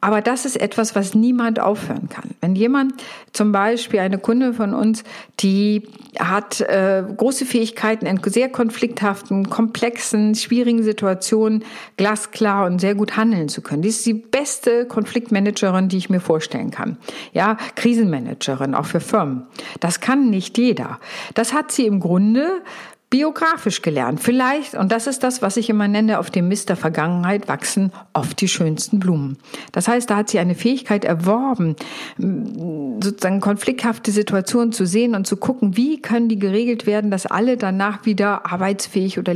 Aber 0.00 0.23
das 0.23 0.45
ist 0.45 0.57
etwas, 0.57 0.95
was 0.95 1.14
niemand 1.14 1.61
aufhören 1.61 2.09
kann. 2.09 2.30
Wenn 2.40 2.54
jemand 2.54 2.95
zum 3.33 3.52
Beispiel 3.52 4.00
eine 4.00 4.19
Kunde 4.19 4.54
von 4.54 4.73
uns, 4.73 5.04
die 5.40 5.83
hat 6.19 6.61
äh, 6.61 7.04
große 7.16 7.45
Fähigkeiten 7.45 8.07
in 8.07 8.21
sehr 8.25 8.49
konflikthaften, 8.49 9.50
komplexen, 9.50 10.35
schwierigen 10.35 10.83
Situationen 10.83 11.64
glasklar 11.97 12.66
und 12.66 12.80
sehr 12.80 12.95
gut 12.95 13.16
handeln 13.16 13.49
zu 13.49 13.61
können. 13.61 13.83
Die 13.83 13.88
ist 13.88 14.07
die 14.07 14.14
beste 14.14 14.87
Konfliktmanagerin, 14.87 15.88
die 15.88 15.99
ich 15.99 16.09
mir 16.09 16.21
vorstellen 16.21 16.71
kann. 16.71 16.97
Ja, 17.33 17.57
Krisenmanagerin 17.76 18.75
auch 18.75 18.87
für 18.87 19.00
Firmen. 19.00 19.47
Das 19.80 20.00
kann 20.00 20.30
nicht 20.30 20.57
jeder. 20.57 20.99
Das 21.35 21.52
hat 21.52 21.73
sie 21.73 21.87
im 21.87 22.00
Grunde 22.00 22.62
biografisch 23.10 23.82
gelernt. 23.82 24.20
Vielleicht, 24.20 24.74
und 24.74 24.92
das 24.92 25.08
ist 25.08 25.24
das, 25.24 25.42
was 25.42 25.56
ich 25.56 25.68
immer 25.68 25.88
nenne, 25.88 26.20
auf 26.20 26.30
dem 26.30 26.46
Mist 26.46 26.68
der 26.68 26.76
Vergangenheit 26.76 27.48
wachsen 27.48 27.92
oft 28.12 28.40
die 28.40 28.46
schönsten 28.46 29.00
Blumen. 29.00 29.36
Das 29.72 29.88
heißt, 29.88 30.08
da 30.08 30.16
hat 30.16 30.30
sie 30.30 30.38
eine 30.38 30.54
Fähigkeit 30.54 31.04
erworben, 31.04 31.74
sozusagen 32.16 33.40
konflikthafte 33.40 34.12
Situationen 34.12 34.72
zu 34.72 34.86
sehen 34.86 35.16
und 35.16 35.26
zu 35.26 35.36
gucken, 35.36 35.76
wie 35.76 36.00
können 36.00 36.28
die 36.28 36.38
geregelt 36.38 36.86
werden, 36.86 37.10
dass 37.10 37.26
alle 37.26 37.56
danach 37.56 38.06
wieder 38.06 38.46
arbeitsfähig 38.46 39.18
oder 39.18 39.34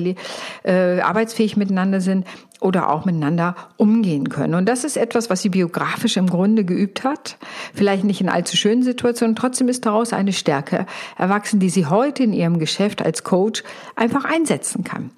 äh, 0.63 1.01
arbeitsfähig 1.01 1.57
miteinander 1.57 2.01
sind 2.01 2.27
oder 2.65 2.91
auch 2.91 3.05
miteinander 3.05 3.55
umgehen 3.77 4.31
können. 4.31 4.55
Und 4.55 4.67
das 4.67 4.85
ist 4.85 4.97
etwas, 4.97 5.29
was 5.29 5.43
sie 5.43 5.51
biografisch 5.51 6.17
im 6.17 6.27
Grunde 6.27 6.65
geübt 6.65 7.05
hat. 7.05 7.37
Vielleicht 7.75 8.05
nicht 8.05 8.23
in 8.23 8.31
allzu 8.31 8.57
schönen 8.57 8.83
Situationen. 8.83 9.37
Trotzdem 9.37 9.69
ist 9.69 9.85
daraus 9.85 10.15
eine 10.15 10.33
Stärke 10.33 10.87
erwachsen, 11.19 11.61
die 11.61 11.69
sie 11.69 11.85
heute 11.85 12.23
in 12.23 12.33
ihrem 12.33 12.59
Geschäft 12.59 13.03
als 13.03 13.23
Coach 13.23 13.63
einfach 13.97 14.25
einsetzen 14.25 14.83
kann. 14.83 15.11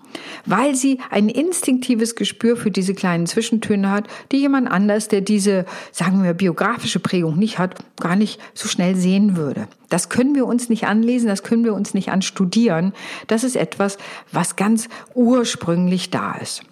Weil 0.44 0.74
sie 0.74 0.98
ein 1.08 1.28
instinktives 1.28 2.16
Gespür 2.16 2.56
für 2.56 2.72
diese 2.72 2.94
kleinen 2.94 3.26
Zwischentöne 3.26 3.92
hat, 3.92 4.08
die 4.32 4.38
jemand 4.38 4.68
anders, 4.68 5.06
der 5.06 5.20
diese, 5.20 5.66
sagen 5.92 6.24
wir, 6.24 6.34
biografische 6.34 6.98
Prägung 6.98 7.38
nicht 7.38 7.60
hat, 7.60 7.76
gar 8.00 8.16
nicht 8.16 8.40
so 8.54 8.66
schnell 8.66 8.96
sehen 8.96 9.36
würde. 9.36 9.68
Das 9.88 10.08
können 10.08 10.34
wir 10.34 10.46
uns 10.46 10.68
nicht 10.68 10.88
anlesen, 10.88 11.28
das 11.28 11.44
können 11.44 11.62
wir 11.62 11.74
uns 11.74 11.94
nicht 11.94 12.10
anstudieren. 12.10 12.92
Das 13.28 13.44
ist 13.44 13.54
etwas, 13.54 13.98
was 14.32 14.56
ganz 14.56 14.88
ursprünglich 15.14 16.10
da 16.10 16.34
ist. 16.34 16.64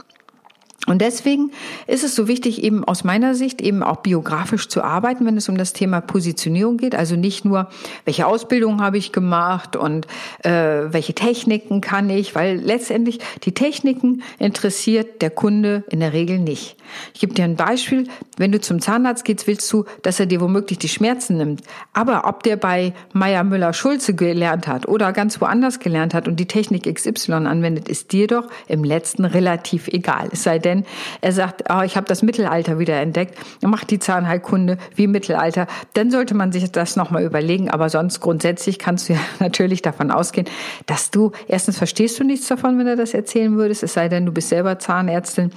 Und 0.87 1.01
deswegen 1.01 1.51
ist 1.87 2.05
es 2.05 2.15
so 2.15 2.29
wichtig, 2.29 2.63
eben 2.63 2.85
aus 2.85 3.05
meiner 3.05 3.35
Sicht 3.35 3.63
eben 3.63 3.83
auch 3.83 3.97
biografisch 3.99 4.69
zu 4.69 4.83
arbeiten, 4.83 5.25
wenn 5.25 5.37
es 5.37 5.49
um 5.49 5.57
das 5.57 5.73
Thema 5.73 6.03
Positionierung 6.03 6.77
geht. 6.77 6.95
Also 6.95 7.17
nicht 7.17 7.47
nur, 7.47 7.71
welche 8.05 8.27
Ausbildung 8.27 8.83
habe 8.83 8.99
ich 8.99 9.11
gemacht 9.11 9.77
und 9.77 10.07
äh, 10.43 10.51
welche 10.51 11.15
Techniken 11.15 11.81
kann 11.81 12.11
ich, 12.11 12.35
weil 12.35 12.57
letztendlich 12.57 13.21
die 13.45 13.53
Techniken 13.53 14.23
interessiert 14.39 15.23
der 15.23 15.31
Kunde 15.31 15.85
in 15.89 16.01
der 16.01 16.13
Regel 16.13 16.39
nicht. 16.39 16.77
Ich 17.15 17.21
gebe 17.21 17.35
dir 17.35 17.45
ein 17.45 17.57
Beispiel. 17.57 18.09
Wenn 18.37 18.53
du 18.53 18.61
zum 18.61 18.81
Zahnarzt 18.81 19.25
gehst, 19.25 19.47
willst 19.47 19.73
du, 19.73 19.85
dass 20.03 20.21
er 20.21 20.27
dir 20.27 20.41
womöglich 20.41 20.79
die 20.79 20.89
Schmerzen 20.89 21.37
nimmt. 21.37 21.63
Aber 21.93 22.27
ob 22.27 22.43
der 22.43 22.57
bei 22.57 22.93
Meier 23.13 23.45
Müller 23.45 23.73
Schulze 23.73 24.15
gelernt 24.15 24.67
hat 24.67 24.87
oder 24.87 25.13
ganz 25.13 25.41
woanders 25.41 25.79
gelernt 25.81 26.15
hat 26.15 26.29
und 26.29 26.37
die 26.39 26.47
Technik 26.47 26.93
XY 26.93 27.33
anwendet, 27.33 27.89
ist 27.89 28.13
dir 28.13 28.27
doch 28.27 28.49
im 28.69 28.85
letzten 28.85 29.25
relativ 29.25 29.89
egal. 29.89 30.29
Es 30.33 30.43
sei 30.43 30.59
denn, 30.59 30.74
denn 30.75 30.85
er 31.21 31.33
sagt, 31.33 31.65
oh, 31.71 31.83
ich 31.83 31.97
habe 31.97 32.07
das 32.07 32.23
Mittelalter 32.23 32.79
wieder 32.79 33.01
entdeckt, 33.01 33.39
macht 33.63 33.91
die 33.91 33.99
Zahnheilkunde 33.99 34.79
wie 34.95 35.07
Mittelalter, 35.07 35.67
dann 35.95 36.11
sollte 36.11 36.35
man 36.35 36.53
sich 36.53 36.71
das 36.71 36.97
nochmal 36.97 37.25
überlegen. 37.25 37.71
Aber 37.71 37.89
sonst 37.89 38.21
grundsätzlich 38.21 38.79
kannst 38.79 39.09
du 39.09 39.15
ja 39.15 39.21
natürlich 39.41 39.83
davon 39.83 40.11
ausgehen, 40.11 40.47
dass 40.87 41.11
du, 41.11 41.33
erstens 41.49 41.79
verstehst 41.79 42.19
du 42.19 42.25
nichts 42.25 42.49
davon, 42.49 42.79
wenn 42.79 42.87
du 42.87 42.97
das 42.97 43.15
erzählen 43.15 43.57
würdest, 43.57 43.83
es 43.83 43.95
sei 43.95 44.09
denn, 44.09 44.27
du 44.27 44.33
bist 44.33 44.49
selber 44.49 44.79
Zahnärztin 44.79 45.51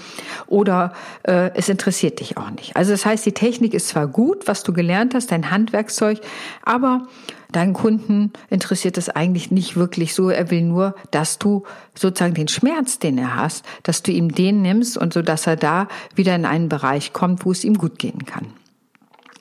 oder 0.47 0.93
äh, 1.23 1.51
es 1.55 1.69
interessiert 1.69 2.19
dich 2.19 2.37
auch 2.37 2.51
nicht. 2.51 2.75
Also 2.75 2.91
das 2.91 3.05
heißt, 3.05 3.25
die 3.25 3.33
Technik 3.33 3.73
ist 3.73 3.89
zwar 3.89 4.07
gut, 4.07 4.47
was 4.47 4.63
du 4.63 4.73
gelernt 4.73 5.13
hast, 5.13 5.31
dein 5.31 5.51
Handwerkszeug, 5.51 6.19
aber 6.63 7.07
Deinen 7.51 7.73
Kunden 7.73 8.33
interessiert 8.49 8.97
es 8.97 9.09
eigentlich 9.09 9.51
nicht 9.51 9.75
wirklich 9.75 10.13
so. 10.13 10.29
Er 10.29 10.51
will 10.51 10.63
nur, 10.63 10.95
dass 11.11 11.39
du 11.39 11.63
sozusagen 11.95 12.33
den 12.33 12.47
Schmerz, 12.47 12.99
den 12.99 13.17
er 13.17 13.35
hast, 13.35 13.65
dass 13.83 14.03
du 14.03 14.11
ihm 14.11 14.33
den 14.33 14.61
nimmst 14.61 14.97
und 14.97 15.13
so, 15.13 15.21
dass 15.21 15.47
er 15.47 15.55
da 15.55 15.87
wieder 16.15 16.35
in 16.35 16.45
einen 16.45 16.69
Bereich 16.69 17.13
kommt, 17.13 17.45
wo 17.45 17.51
es 17.51 17.63
ihm 17.63 17.77
gut 17.77 17.99
gehen 17.99 18.25
kann. 18.25 18.47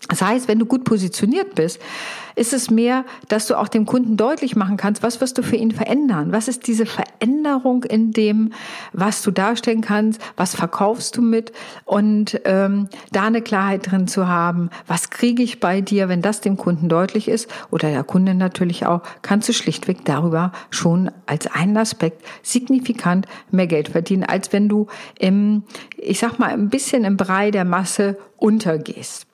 Das 0.09 0.23
heißt, 0.23 0.47
wenn 0.47 0.59
du 0.59 0.67
gut 0.67 0.85
positioniert 0.85 1.55
bist, 1.55 1.81
ist 2.37 2.53
es 2.53 2.71
mehr, 2.71 3.05
dass 3.29 3.47
du 3.47 3.59
auch 3.59 3.67
dem 3.67 3.87
Kunden 3.87 4.17
deutlich 4.17 4.55
machen 4.55 4.77
kannst, 4.77 5.03
was 5.03 5.21
wirst 5.21 5.39
du 5.39 5.43
für 5.43 5.57
ihn 5.57 5.73
verändern? 5.73 6.33
Was 6.33 6.49
ist 6.49 6.67
diese 6.67 6.85
Veränderung 6.87 7.83
in 7.85 8.13
dem, 8.13 8.53
was 8.93 9.23
du 9.23 9.31
darstellen 9.31 9.81
kannst? 9.81 10.21
Was 10.37 10.55
verkaufst 10.55 11.17
du 11.17 11.23
mit? 11.23 11.53
Und 11.87 12.41
ähm, 12.45 12.89
da 13.11 13.25
eine 13.25 13.41
Klarheit 13.41 13.91
drin 13.91 14.07
zu 14.07 14.29
haben, 14.29 14.71
was 14.87 15.11
kriege 15.11 15.43
ich 15.43 15.61
bei 15.61 15.81
dir, 15.81 16.09
wenn 16.09 16.23
das 16.23 16.43
dem 16.43 16.59
Kunden 16.59 16.89
deutlich 16.89 17.27
ist 17.27 17.51
oder 17.71 17.91
der 17.91 18.05
Kunde 18.05 18.35
natürlich 18.35 18.85
auch, 18.87 19.01
kannst 19.23 19.49
du 19.49 19.55
schlichtweg 19.55 20.05
darüber 20.05 20.53
schon 20.71 21.11
als 21.25 21.47
einen 21.47 21.79
Aspekt 21.79 22.23
signifikant 22.43 23.27
mehr 23.51 23.67
Geld 23.67 23.89
verdienen, 23.89 24.25
als 24.25 24.53
wenn 24.53 24.69
du 24.69 24.89
im, 25.19 25.63
ich 25.97 26.19
sag 26.19 26.39
mal, 26.39 26.51
ein 26.51 26.69
bisschen 26.69 27.05
im 27.05 27.17
Brei 27.17 27.51
der 27.51 27.65
Masse 27.65 28.19
untergehst. 28.37 29.27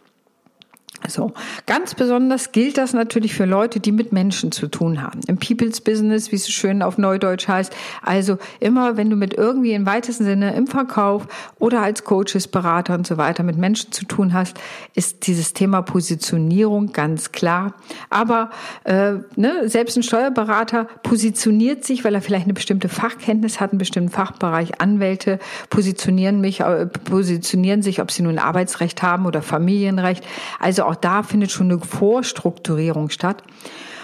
So, 1.08 1.32
ganz 1.66 1.94
besonders 1.94 2.52
gilt 2.52 2.78
das 2.78 2.92
natürlich 2.92 3.34
für 3.34 3.44
Leute, 3.44 3.80
die 3.80 3.90
mit 3.90 4.12
Menschen 4.12 4.52
zu 4.52 4.68
tun 4.68 5.02
haben. 5.02 5.20
Im 5.26 5.36
People's 5.36 5.80
Business, 5.80 6.30
wie 6.30 6.36
es 6.36 6.44
so 6.44 6.52
schön 6.52 6.80
auf 6.82 6.96
Neudeutsch 6.96 7.48
heißt. 7.48 7.74
Also 8.02 8.38
immer, 8.60 8.96
wenn 8.96 9.10
du 9.10 9.16
mit 9.16 9.34
irgendwie 9.34 9.72
im 9.72 9.84
weitesten 9.84 10.24
Sinne 10.24 10.54
im 10.54 10.68
Verkauf 10.68 11.26
oder 11.58 11.82
als 11.82 12.04
Coaches, 12.04 12.46
Berater 12.46 12.94
und 12.94 13.06
so 13.06 13.16
weiter 13.16 13.42
mit 13.42 13.56
Menschen 13.56 13.90
zu 13.90 14.04
tun 14.04 14.32
hast, 14.32 14.58
ist 14.94 15.26
dieses 15.26 15.54
Thema 15.54 15.82
Positionierung 15.82 16.92
ganz 16.92 17.32
klar. 17.32 17.74
Aber 18.08 18.50
äh, 18.84 19.14
ne, 19.34 19.68
selbst 19.68 19.96
ein 19.96 20.04
Steuerberater 20.04 20.84
positioniert 21.02 21.84
sich, 21.84 22.04
weil 22.04 22.14
er 22.14 22.22
vielleicht 22.22 22.44
eine 22.44 22.54
bestimmte 22.54 22.88
Fachkenntnis 22.88 23.60
hat, 23.60 23.72
einen 23.72 23.78
bestimmten 23.78 24.10
Fachbereich. 24.10 24.80
Anwälte 24.80 25.40
positionieren 25.68 26.40
mich, 26.40 26.60
äh, 26.60 26.86
positionieren 26.86 27.82
sich, 27.82 28.00
ob 28.00 28.12
sie 28.12 28.22
nun 28.22 28.38
Arbeitsrecht 28.38 29.02
haben 29.02 29.26
oder 29.26 29.42
Familienrecht. 29.42 30.24
Also 30.60 30.81
auch 30.82 30.94
da 30.94 31.22
findet 31.22 31.50
schon 31.50 31.70
eine 31.70 31.80
Vorstrukturierung 31.80 33.10
statt. 33.10 33.42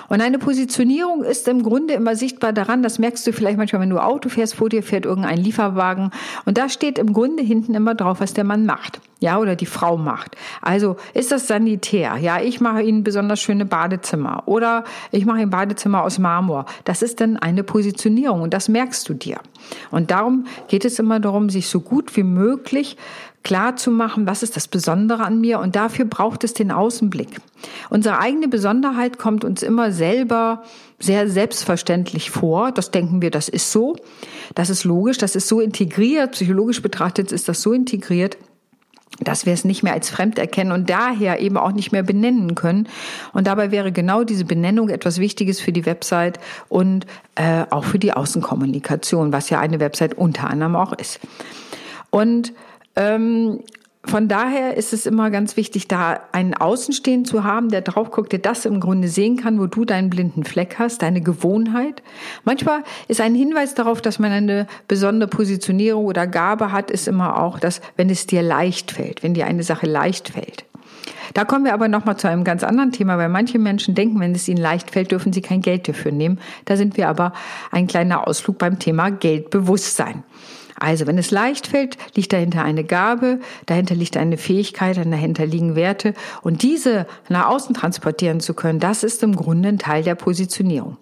Und 0.08 0.22
eine 0.22 0.38
Positionierung 0.38 1.22
ist 1.22 1.46
im 1.48 1.62
Grunde 1.62 1.94
immer 1.94 2.16
sichtbar 2.16 2.52
daran, 2.52 2.82
das 2.82 2.98
merkst 2.98 3.26
du 3.26 3.32
vielleicht 3.32 3.58
manchmal, 3.58 3.82
wenn 3.82 3.90
du 3.90 3.98
Auto 3.98 4.30
fährst, 4.30 4.54
vor 4.54 4.70
dir 4.70 4.82
fährt 4.82 5.04
irgendein 5.04 5.36
Lieferwagen 5.36 6.10
und 6.46 6.56
da 6.56 6.68
steht 6.68 6.98
im 6.98 7.12
Grunde 7.12 7.42
hinten 7.42 7.74
immer 7.74 7.94
drauf, 7.94 8.20
was 8.20 8.32
der 8.32 8.44
Mann 8.44 8.64
macht. 8.64 9.00
Ja, 9.20 9.38
oder 9.38 9.56
die 9.56 9.66
Frau 9.66 9.96
macht. 9.96 10.36
Also 10.62 10.96
ist 11.12 11.32
das 11.32 11.48
sanitär? 11.48 12.16
Ja, 12.18 12.40
ich 12.40 12.60
mache 12.60 12.82
Ihnen 12.82 13.02
besonders 13.02 13.40
schöne 13.40 13.66
Badezimmer 13.66 14.44
oder 14.46 14.84
ich 15.10 15.26
mache 15.26 15.40
Ihnen 15.40 15.50
Badezimmer 15.50 16.04
aus 16.04 16.18
Marmor. 16.18 16.66
Das 16.84 17.02
ist 17.02 17.20
dann 17.20 17.36
eine 17.36 17.64
Positionierung 17.64 18.42
und 18.42 18.54
das 18.54 18.68
merkst 18.68 19.08
du 19.08 19.14
dir. 19.14 19.38
Und 19.90 20.12
darum 20.12 20.46
geht 20.68 20.84
es 20.84 21.00
immer 21.00 21.18
darum, 21.18 21.50
sich 21.50 21.68
so 21.68 21.80
gut 21.80 22.16
wie 22.16 22.22
möglich 22.22 22.96
klar 23.48 23.76
zu 23.76 23.90
machen, 23.90 24.26
was 24.26 24.42
ist 24.42 24.56
das 24.56 24.68
Besondere 24.68 25.24
an 25.24 25.40
mir 25.40 25.58
und 25.58 25.74
dafür 25.74 26.04
braucht 26.04 26.44
es 26.44 26.52
den 26.52 26.70
Außenblick. 26.70 27.40
Unsere 27.88 28.18
eigene 28.18 28.46
Besonderheit 28.46 29.16
kommt 29.16 29.42
uns 29.42 29.62
immer 29.62 29.90
selber 29.90 30.64
sehr 30.98 31.30
selbstverständlich 31.30 32.30
vor. 32.30 32.72
Das 32.72 32.90
denken 32.90 33.22
wir, 33.22 33.30
das 33.30 33.48
ist 33.48 33.72
so. 33.72 33.96
Das 34.54 34.68
ist 34.68 34.84
logisch, 34.84 35.16
das 35.16 35.34
ist 35.34 35.48
so 35.48 35.62
integriert. 35.62 36.32
Psychologisch 36.32 36.82
betrachtet 36.82 37.32
ist 37.32 37.48
das 37.48 37.62
so 37.62 37.72
integriert, 37.72 38.36
dass 39.18 39.46
wir 39.46 39.54
es 39.54 39.64
nicht 39.64 39.82
mehr 39.82 39.94
als 39.94 40.10
fremd 40.10 40.38
erkennen 40.38 40.70
und 40.70 40.90
daher 40.90 41.40
eben 41.40 41.56
auch 41.56 41.72
nicht 41.72 41.90
mehr 41.90 42.02
benennen 42.02 42.54
können. 42.54 42.86
Und 43.32 43.46
dabei 43.46 43.70
wäre 43.70 43.92
genau 43.92 44.24
diese 44.24 44.44
Benennung 44.44 44.90
etwas 44.90 45.20
Wichtiges 45.20 45.58
für 45.58 45.72
die 45.72 45.86
Website 45.86 46.38
und 46.68 47.06
äh, 47.34 47.64
auch 47.70 47.84
für 47.84 47.98
die 47.98 48.12
Außenkommunikation, 48.12 49.32
was 49.32 49.48
ja 49.48 49.58
eine 49.58 49.80
Website 49.80 50.18
unter 50.18 50.50
anderem 50.50 50.76
auch 50.76 50.92
ist. 50.92 51.18
Und 52.10 52.52
ähm, 52.98 53.60
von 54.04 54.26
daher 54.26 54.76
ist 54.76 54.92
es 54.92 55.06
immer 55.06 55.30
ganz 55.30 55.56
wichtig, 55.56 55.86
da 55.86 56.20
einen 56.32 56.54
Außenstehen 56.54 57.24
zu 57.24 57.44
haben, 57.44 57.68
der 57.68 57.82
drauf 57.82 58.10
guckt, 58.10 58.32
der 58.32 58.38
das 58.38 58.64
im 58.64 58.80
Grunde 58.80 59.08
sehen 59.08 59.36
kann, 59.36 59.60
wo 59.60 59.66
du 59.66 59.84
deinen 59.84 60.08
blinden 60.08 60.44
Fleck 60.44 60.76
hast, 60.78 61.02
deine 61.02 61.20
Gewohnheit. 61.20 62.02
Manchmal 62.44 62.84
ist 63.08 63.20
ein 63.20 63.34
Hinweis 63.34 63.74
darauf, 63.74 64.00
dass 64.00 64.18
man 64.18 64.32
eine 64.32 64.66
besondere 64.86 65.28
Positionierung 65.28 66.06
oder 66.06 66.26
Gabe 66.26 66.72
hat, 66.72 66.90
ist 66.90 67.06
immer 67.06 67.42
auch, 67.42 67.58
dass 67.58 67.80
wenn 67.96 68.08
es 68.08 68.26
dir 68.26 68.42
leicht 68.42 68.92
fällt, 68.92 69.22
wenn 69.22 69.34
dir 69.34 69.46
eine 69.46 69.62
Sache 69.62 69.86
leicht 69.86 70.30
fällt. 70.30 70.64
Da 71.34 71.44
kommen 71.44 71.66
wir 71.66 71.74
aber 71.74 71.88
nochmal 71.88 72.16
zu 72.16 72.28
einem 72.28 72.44
ganz 72.44 72.64
anderen 72.64 72.92
Thema, 72.92 73.18
weil 73.18 73.28
manche 73.28 73.58
Menschen 73.58 73.94
denken, 73.94 74.20
wenn 74.20 74.34
es 74.34 74.48
ihnen 74.48 74.62
leicht 74.62 74.90
fällt, 74.90 75.12
dürfen 75.12 75.32
sie 75.32 75.42
kein 75.42 75.60
Geld 75.60 75.86
dafür 75.86 76.12
nehmen. 76.12 76.38
Da 76.64 76.76
sind 76.76 76.96
wir 76.96 77.08
aber 77.08 77.34
ein 77.70 77.86
kleiner 77.86 78.26
Ausflug 78.26 78.58
beim 78.58 78.78
Thema 78.78 79.10
Geldbewusstsein. 79.10 80.22
Also, 80.78 81.06
wenn 81.06 81.18
es 81.18 81.30
leicht 81.30 81.66
fällt, 81.66 81.96
liegt 82.14 82.32
dahinter 82.32 82.62
eine 82.62 82.84
Gabe, 82.84 83.40
dahinter 83.66 83.94
liegt 83.94 84.16
eine 84.16 84.36
Fähigkeit, 84.36 84.96
dahinter 84.96 85.46
liegen 85.46 85.74
Werte. 85.74 86.14
Und 86.42 86.62
diese 86.62 87.06
nach 87.28 87.48
außen 87.48 87.74
transportieren 87.74 88.40
zu 88.40 88.54
können, 88.54 88.80
das 88.80 89.02
ist 89.02 89.22
im 89.22 89.34
Grunde 89.34 89.70
ein 89.70 89.78
Teil 89.78 90.02
der 90.02 90.14
Positionierung. 90.14 90.96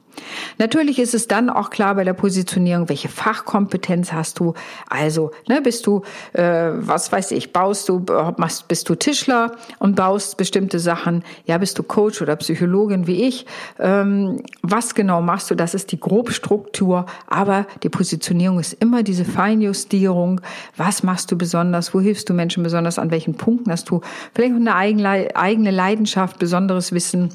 Natürlich 0.58 0.98
ist 0.98 1.14
es 1.14 1.28
dann 1.28 1.50
auch 1.50 1.70
klar 1.70 1.94
bei 1.94 2.04
der 2.04 2.14
Positionierung, 2.14 2.88
welche 2.88 3.08
Fachkompetenz 3.08 4.12
hast 4.12 4.38
du. 4.38 4.54
Also 4.88 5.30
ne, 5.48 5.60
bist 5.60 5.86
du, 5.86 6.02
äh, 6.32 6.70
was 6.74 7.12
weiß 7.12 7.32
ich, 7.32 7.52
baust 7.52 7.88
du, 7.88 8.04
machst, 8.36 8.68
bist 8.68 8.88
du 8.88 8.94
Tischler 8.94 9.52
und 9.78 9.96
baust 9.96 10.36
bestimmte 10.36 10.78
Sachen. 10.78 11.24
Ja, 11.44 11.58
bist 11.58 11.78
du 11.78 11.82
Coach 11.82 12.22
oder 12.22 12.36
Psychologin 12.36 13.06
wie 13.06 13.24
ich. 13.24 13.46
Ähm, 13.78 14.42
was 14.62 14.94
genau 14.94 15.22
machst 15.22 15.50
du? 15.50 15.54
Das 15.54 15.74
ist 15.74 15.92
die 15.92 16.00
Grobstruktur. 16.00 17.06
Aber 17.26 17.66
die 17.82 17.88
Positionierung 17.88 18.58
ist 18.58 18.72
immer 18.74 19.02
diese 19.02 19.24
Feinjustierung. 19.24 20.40
Was 20.76 21.02
machst 21.02 21.30
du 21.30 21.38
besonders? 21.38 21.94
Wo 21.94 22.00
hilfst 22.00 22.28
du 22.28 22.34
Menschen 22.34 22.62
besonders? 22.62 22.98
An 22.98 23.10
welchen 23.10 23.34
Punkten 23.34 23.70
hast 23.70 23.90
du 23.90 24.00
vielleicht 24.34 24.54
eine 24.54 24.74
eigene 24.74 25.70
Leidenschaft, 25.70 26.38
besonderes 26.38 26.92
Wissen? 26.92 27.30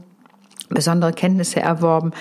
besondere 0.73 1.13
Kenntnisse 1.13 1.59
erworben, 1.59 2.11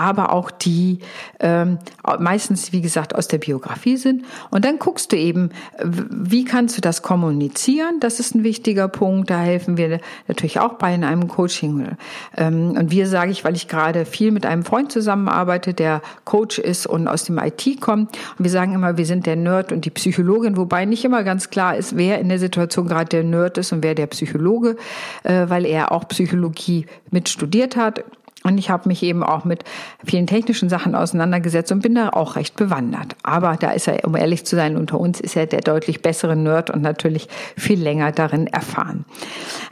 aber 0.00 0.32
auch 0.32 0.50
die 0.50 1.00
ähm, 1.40 1.78
meistens, 2.18 2.72
wie 2.72 2.80
gesagt, 2.80 3.14
aus 3.14 3.28
der 3.28 3.36
Biografie 3.36 3.98
sind. 3.98 4.24
Und 4.50 4.64
dann 4.64 4.78
guckst 4.78 5.12
du 5.12 5.16
eben, 5.16 5.50
wie 5.84 6.44
kannst 6.44 6.78
du 6.78 6.80
das 6.80 7.02
kommunizieren? 7.02 8.00
Das 8.00 8.18
ist 8.18 8.34
ein 8.34 8.42
wichtiger 8.42 8.88
Punkt. 8.88 9.28
Da 9.28 9.40
helfen 9.40 9.76
wir 9.76 10.00
natürlich 10.26 10.58
auch 10.58 10.74
bei 10.74 10.94
in 10.94 11.04
einem 11.04 11.28
Coaching. 11.28 11.96
Ähm, 12.34 12.70
und 12.78 12.90
wir 12.90 13.06
sage 13.08 13.30
ich, 13.30 13.44
weil 13.44 13.54
ich 13.54 13.68
gerade 13.68 14.06
viel 14.06 14.30
mit 14.30 14.46
einem 14.46 14.64
Freund 14.64 14.90
zusammenarbeite, 14.90 15.74
der 15.74 16.00
Coach 16.24 16.58
ist 16.58 16.86
und 16.86 17.06
aus 17.06 17.24
dem 17.24 17.36
IT 17.36 17.82
kommt. 17.82 18.16
Und 18.38 18.44
wir 18.44 18.50
sagen 18.50 18.72
immer, 18.72 18.96
wir 18.96 19.04
sind 19.04 19.26
der 19.26 19.36
Nerd 19.36 19.70
und 19.70 19.84
die 19.84 19.90
Psychologin, 19.90 20.56
wobei 20.56 20.86
nicht 20.86 21.04
immer 21.04 21.24
ganz 21.24 21.50
klar 21.50 21.76
ist, 21.76 21.94
wer 21.98 22.20
in 22.20 22.30
der 22.30 22.38
Situation 22.38 22.88
gerade 22.88 23.10
der 23.10 23.24
Nerd 23.24 23.58
ist 23.58 23.70
und 23.72 23.84
wer 23.84 23.94
der 23.94 24.06
Psychologe, 24.06 24.78
äh, 25.24 25.44
weil 25.48 25.66
er 25.66 25.92
auch 25.92 26.08
Psychologie 26.08 26.86
mit 27.10 27.28
studiert 27.28 27.76
hat 27.76 28.02
und 28.42 28.56
ich 28.56 28.70
habe 28.70 28.88
mich 28.88 29.02
eben 29.02 29.22
auch 29.22 29.44
mit 29.44 29.64
vielen 30.04 30.26
technischen 30.26 30.70
Sachen 30.70 30.94
auseinandergesetzt 30.94 31.72
und 31.72 31.82
bin 31.82 31.94
da 31.94 32.08
auch 32.10 32.36
recht 32.36 32.56
bewandert. 32.56 33.14
Aber 33.22 33.56
da 33.56 33.72
ist 33.72 33.86
er, 33.86 34.04
um 34.06 34.16
ehrlich 34.16 34.46
zu 34.46 34.56
sein, 34.56 34.76
unter 34.76 34.98
uns 34.98 35.20
ist 35.20 35.36
er 35.36 35.46
der 35.46 35.60
deutlich 35.60 36.00
bessere 36.00 36.36
Nerd 36.36 36.70
und 36.70 36.80
natürlich 36.80 37.28
viel 37.56 37.80
länger 37.80 38.12
darin 38.12 38.46
erfahren. 38.46 39.04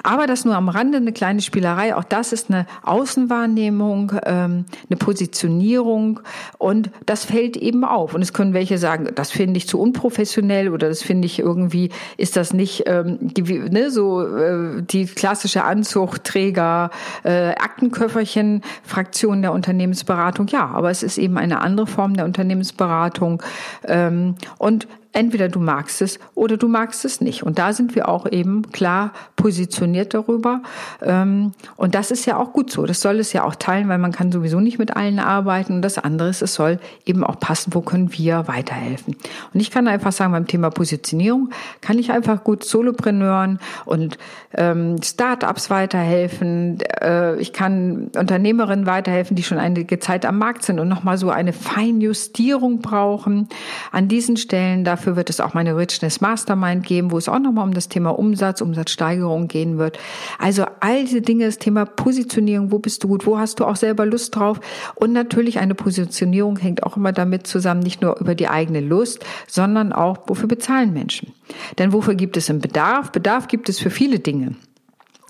Aber 0.02 0.26
das 0.26 0.44
nur 0.44 0.54
am 0.54 0.68
Rande 0.68 0.98
eine 0.98 1.12
kleine 1.12 1.40
Spielerei. 1.40 1.94
Auch 1.94 2.04
das 2.04 2.32
ist 2.32 2.50
eine 2.50 2.66
Außenwahrnehmung, 2.82 4.12
ähm, 4.26 4.66
eine 4.90 4.96
Positionierung 4.98 6.20
und 6.58 6.90
das 7.06 7.24
fällt 7.24 7.56
eben 7.56 7.84
auf. 7.84 8.14
Und 8.14 8.20
es 8.20 8.34
können 8.34 8.52
welche 8.52 8.76
sagen, 8.76 9.08
das 9.14 9.30
finde 9.30 9.56
ich 9.56 9.66
zu 9.66 9.80
unprofessionell 9.80 10.68
oder 10.68 10.88
das 10.88 11.02
finde 11.02 11.24
ich 11.24 11.38
irgendwie, 11.38 11.90
ist 12.18 12.36
das 12.36 12.52
nicht 12.52 12.84
ähm, 12.86 13.32
ne, 13.70 13.90
so 13.90 14.22
äh, 14.22 14.82
die 14.82 15.06
klassische 15.06 15.64
Anzugträger, 15.64 16.90
äh, 17.24 17.54
Aktenköfferchen 17.54 18.57
Fraktion 18.82 19.42
der 19.42 19.52
Unternehmensberatung. 19.52 20.48
Ja, 20.48 20.66
aber 20.66 20.90
es 20.90 21.02
ist 21.02 21.18
eben 21.18 21.38
eine 21.38 21.60
andere 21.60 21.86
Form 21.86 22.14
der 22.14 22.24
Unternehmensberatung. 22.24 23.42
Ähm, 23.86 24.34
und 24.58 24.88
Entweder 25.18 25.48
du 25.48 25.58
magst 25.58 26.00
es 26.00 26.20
oder 26.36 26.56
du 26.56 26.68
magst 26.68 27.04
es 27.04 27.20
nicht. 27.20 27.42
Und 27.42 27.58
da 27.58 27.72
sind 27.72 27.96
wir 27.96 28.08
auch 28.08 28.30
eben 28.30 28.70
klar 28.70 29.12
positioniert 29.34 30.14
darüber. 30.14 30.62
Ähm, 31.02 31.54
und 31.74 31.96
das 31.96 32.12
ist 32.12 32.24
ja 32.24 32.36
auch 32.36 32.52
gut 32.52 32.70
so. 32.70 32.86
Das 32.86 33.00
soll 33.00 33.18
es 33.18 33.32
ja 33.32 33.42
auch 33.42 33.56
teilen, 33.56 33.88
weil 33.88 33.98
man 33.98 34.12
kann 34.12 34.30
sowieso 34.30 34.60
nicht 34.60 34.78
mit 34.78 34.96
allen 34.96 35.18
arbeiten. 35.18 35.72
Und 35.72 35.82
das 35.82 35.98
andere 35.98 36.28
ist, 36.28 36.40
es 36.40 36.54
soll 36.54 36.78
eben 37.04 37.24
auch 37.24 37.40
passen, 37.40 37.74
wo 37.74 37.80
können 37.80 38.12
wir 38.12 38.46
weiterhelfen. 38.46 39.16
Und 39.52 39.58
ich 39.58 39.72
kann 39.72 39.88
einfach 39.88 40.12
sagen, 40.12 40.30
beim 40.30 40.46
Thema 40.46 40.70
Positionierung 40.70 41.50
kann 41.80 41.98
ich 41.98 42.12
einfach 42.12 42.44
gut 42.44 42.62
Solopreneuren 42.62 43.58
und 43.86 44.18
ähm, 44.54 45.02
Startups 45.02 45.68
weiterhelfen. 45.68 46.78
Äh, 47.00 47.40
ich 47.40 47.52
kann 47.52 48.12
Unternehmerinnen 48.16 48.86
weiterhelfen, 48.86 49.34
die 49.34 49.42
schon 49.42 49.58
einige 49.58 49.98
Zeit 49.98 50.24
am 50.24 50.38
Markt 50.38 50.62
sind 50.62 50.78
und 50.78 50.86
nochmal 50.86 51.18
so 51.18 51.30
eine 51.30 51.52
Feinjustierung 51.52 52.82
brauchen. 52.82 53.48
An 53.90 54.06
diesen 54.06 54.36
Stellen, 54.36 54.84
da 54.84 54.96
Dafür 55.08 55.16
wird 55.16 55.30
es 55.30 55.40
auch 55.40 55.54
meine 55.54 55.74
Richness 55.74 56.20
Mastermind 56.20 56.84
geben, 56.84 57.12
wo 57.12 57.16
es 57.16 57.30
auch 57.30 57.38
nochmal 57.38 57.64
um 57.64 57.72
das 57.72 57.88
Thema 57.88 58.10
Umsatz, 58.10 58.60
Umsatzsteigerung 58.60 59.48
gehen 59.48 59.78
wird. 59.78 59.98
Also 60.38 60.66
all 60.80 61.06
diese 61.06 61.22
Dinge, 61.22 61.46
das 61.46 61.56
Thema 61.56 61.86
Positionierung, 61.86 62.72
wo 62.72 62.78
bist 62.78 63.02
du 63.02 63.08
gut, 63.08 63.24
wo 63.24 63.38
hast 63.38 63.58
du 63.58 63.64
auch 63.64 63.76
selber 63.76 64.04
Lust 64.04 64.36
drauf? 64.36 64.60
Und 64.96 65.14
natürlich 65.14 65.60
eine 65.60 65.74
Positionierung 65.74 66.58
hängt 66.58 66.82
auch 66.82 66.98
immer 66.98 67.12
damit 67.12 67.46
zusammen, 67.46 67.80
nicht 67.80 68.02
nur 68.02 68.20
über 68.20 68.34
die 68.34 68.48
eigene 68.48 68.80
Lust, 68.80 69.24
sondern 69.46 69.94
auch, 69.94 70.18
wofür 70.26 70.46
bezahlen 70.46 70.92
Menschen? 70.92 71.32
Denn 71.78 71.94
wofür 71.94 72.14
gibt 72.14 72.36
es 72.36 72.50
einen 72.50 72.60
Bedarf? 72.60 73.10
Bedarf 73.10 73.48
gibt 73.48 73.70
es 73.70 73.78
für 73.78 73.88
viele 73.88 74.18
Dinge. 74.18 74.56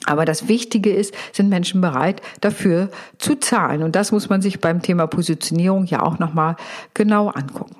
Aber 0.07 0.25
das 0.25 0.49
Wichtige 0.49 0.91
ist, 0.91 1.15
sind 1.33 1.51
Menschen 1.51 1.81
bereit, 1.81 2.21
dafür 2.41 2.91
zu 3.19 3.37
zahlen? 3.37 3.85
Und 3.85 3.95
das 3.95 4.11
muss 4.11 4.29
man 4.29 4.43
sich 4.43 4.59
beim 4.59 4.83
Thema 4.83 5.07
Positionierung 5.07 5.85
ja 5.85 6.03
auch 6.03 6.19
nochmal 6.19 6.57
genau 6.95 7.29
angucken. 7.29 7.77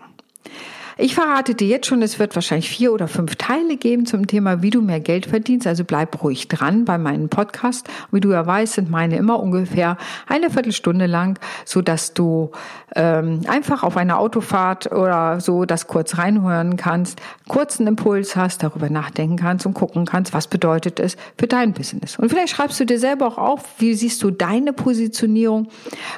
Ich 1.01 1.15
verrate 1.15 1.55
dir 1.55 1.69
jetzt 1.69 1.87
schon, 1.87 2.03
es 2.03 2.19
wird 2.19 2.35
wahrscheinlich 2.35 2.69
vier 2.69 2.93
oder 2.93 3.07
fünf 3.07 3.37
Teile 3.37 3.77
geben 3.77 4.05
zum 4.05 4.27
Thema, 4.27 4.63
wie 4.63 4.71
du 4.71 4.83
mehr 4.83 4.99
Geld 4.99 5.27
verdienst. 5.27 5.65
Also 5.69 5.85
bleib 5.85 6.25
ruhig 6.25 6.49
dran 6.49 6.85
bei 6.85 6.99
meinem 6.99 7.29
Podcast. 7.29 7.89
Wie 8.11 8.19
du 8.19 8.33
ja 8.33 8.45
weißt, 8.45 8.73
sind 8.73 8.91
meine 8.91 9.17
immer 9.17 9.39
ungefähr 9.39 9.97
eine 10.27 10.51
Viertelstunde 10.51 11.07
lang, 11.07 11.39
so 11.65 11.83
dass 11.83 12.15
du 12.15 12.51
ähm, 12.97 13.43
einfach 13.47 13.85
auf 13.85 13.97
einer 13.97 14.19
Autofahrt 14.19 14.91
oder 14.91 15.41
so 15.41 15.67
das 15.67 15.87
kurz 15.87 16.19
reinhören 16.19 16.77
kannst, 16.77 17.21
kurzen 17.47 17.87
Impuls 17.87 18.35
hast, 18.35 18.65
darüber 18.65 18.91
nachdenken 18.91 19.37
kannst 19.37 19.67
und 19.67 19.75
gucken 19.75 20.05
kannst, 20.05 20.35
was 20.35 20.49
bedeutet 20.49 20.99
es 20.99 21.17
für 21.39 21.47
dein 21.47 21.75
Business. 21.75 22.19
Und 22.19 22.29
vielleicht 22.29 22.51
schreibst 22.51 22.81
du 22.81 22.85
dir 22.85 22.99
selber 22.99 23.29
auch 23.29 23.39
auf, 23.39 23.65
wie 23.79 23.95
siehst 23.95 24.21
du 24.25 24.33
deine 24.33 24.73
Positionierung, 24.73 25.69